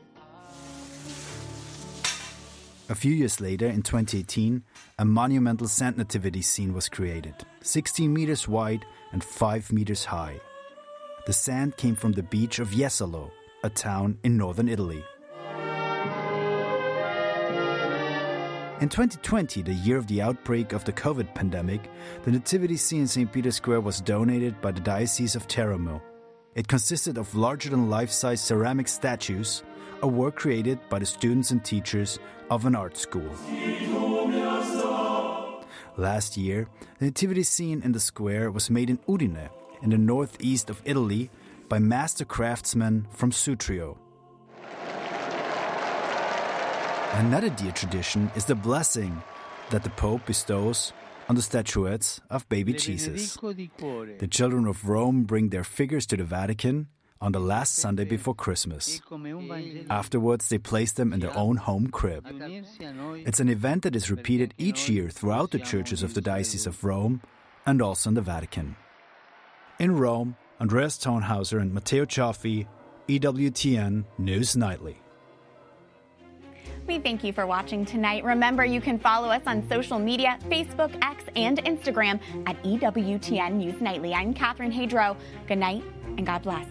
A 2.90 2.94
few 2.96 3.14
years 3.14 3.40
later, 3.40 3.68
in 3.68 3.82
2018, 3.82 4.64
a 4.98 5.04
monumental 5.04 5.68
sand 5.68 5.96
nativity 5.96 6.42
scene 6.42 6.74
was 6.74 6.88
created, 6.88 7.36
16 7.60 8.12
meters 8.12 8.48
wide 8.48 8.84
and 9.12 9.22
5 9.22 9.72
meters 9.72 10.04
high. 10.04 10.40
The 11.24 11.32
sand 11.32 11.76
came 11.76 11.94
from 11.94 12.10
the 12.10 12.24
beach 12.24 12.58
of 12.58 12.70
Jesolo, 12.70 13.30
a 13.62 13.70
town 13.70 14.18
in 14.24 14.36
northern 14.36 14.68
Italy. 14.68 15.04
In 18.80 18.88
2020, 18.88 19.62
the 19.62 19.72
year 19.72 19.96
of 19.96 20.08
the 20.08 20.20
outbreak 20.20 20.72
of 20.72 20.84
the 20.84 20.92
COVID 20.92 21.32
pandemic, 21.32 21.88
the 22.24 22.32
nativity 22.32 22.76
scene 22.76 23.02
in 23.02 23.06
St. 23.06 23.32
Peter's 23.32 23.54
Square 23.54 23.82
was 23.82 24.00
donated 24.00 24.60
by 24.60 24.72
the 24.72 24.80
Diocese 24.80 25.36
of 25.36 25.46
Teramo. 25.46 26.02
It 26.56 26.66
consisted 26.66 27.18
of 27.18 27.36
larger 27.36 27.70
than 27.70 27.88
life 27.88 28.10
size 28.10 28.40
ceramic 28.40 28.88
statues, 28.88 29.62
a 30.02 30.08
work 30.08 30.34
created 30.34 30.80
by 30.88 30.98
the 30.98 31.06
students 31.06 31.52
and 31.52 31.64
teachers 31.64 32.18
of 32.50 32.66
an 32.66 32.74
art 32.74 32.96
school. 32.96 33.30
Last 35.96 36.36
year, 36.36 36.68
the 36.98 37.06
nativity 37.06 37.42
scene 37.42 37.82
in 37.82 37.92
the 37.92 38.00
square 38.00 38.50
was 38.50 38.70
made 38.70 38.90
in 38.90 38.98
Udine, 39.08 39.48
in 39.82 39.90
the 39.90 39.98
northeast 39.98 40.68
of 40.68 40.82
Italy, 40.84 41.30
by 41.68 41.78
master 41.78 42.24
craftsmen 42.24 43.06
from 43.10 43.30
Sutrio. 43.30 43.96
Another 47.12 47.50
dear 47.50 47.72
tradition 47.72 48.30
is 48.34 48.44
the 48.44 48.54
blessing 48.54 49.22
that 49.70 49.82
the 49.82 49.90
Pope 49.90 50.26
bestows 50.26 50.92
on 51.28 51.36
the 51.36 51.42
statuettes 51.42 52.20
of 52.30 52.48
baby 52.48 52.72
Jesus. 52.72 53.36
The 53.36 54.28
children 54.28 54.66
of 54.66 54.88
Rome 54.88 55.24
bring 55.24 55.50
their 55.50 55.64
figures 55.64 56.06
to 56.06 56.16
the 56.16 56.24
Vatican 56.24 56.88
on 57.20 57.32
the 57.32 57.40
last 57.40 57.74
Sunday 57.74 58.04
before 58.04 58.34
Christmas. 58.34 59.00
Afterwards, 59.90 60.48
they 60.48 60.58
place 60.58 60.92
them 60.92 61.12
in 61.12 61.20
their 61.20 61.36
own 61.36 61.56
home 61.56 61.88
crib. 61.88 62.26
It's 63.26 63.40
an 63.40 63.48
event 63.48 63.82
that 63.82 63.94
is 63.94 64.10
repeated 64.10 64.54
each 64.56 64.88
year 64.88 65.10
throughout 65.10 65.50
the 65.50 65.58
churches 65.58 66.02
of 66.02 66.14
the 66.14 66.22
Diocese 66.22 66.66
of 66.66 66.82
Rome 66.82 67.20
and 67.66 67.82
also 67.82 68.08
in 68.08 68.14
the 68.14 68.22
Vatican. 68.22 68.76
In 69.78 69.96
Rome, 69.96 70.36
Andreas 70.60 70.98
Thonhauser 70.98 71.60
and 71.60 71.74
Matteo 71.74 72.04
Cioffi, 72.04 72.66
EWTN 73.08 74.04
News 74.18 74.56
Nightly. 74.56 75.00
We 76.86 76.98
thank 76.98 77.22
you 77.22 77.32
for 77.32 77.46
watching 77.46 77.84
tonight. 77.84 78.24
Remember, 78.24 78.64
you 78.64 78.80
can 78.80 78.98
follow 78.98 79.28
us 79.28 79.42
on 79.46 79.68
social 79.68 79.98
media 79.98 80.38
Facebook, 80.48 80.96
X, 81.02 81.24
and 81.36 81.62
Instagram 81.64 82.18
at 82.46 82.60
EWTN 82.64 83.54
News 83.54 83.80
Nightly. 83.80 84.14
I'm 84.14 84.32
Catherine 84.34 84.72
Hadro. 84.72 85.16
Good 85.46 85.58
night 85.58 85.84
and 86.20 86.26
God 86.26 86.42
bless. 86.42 86.66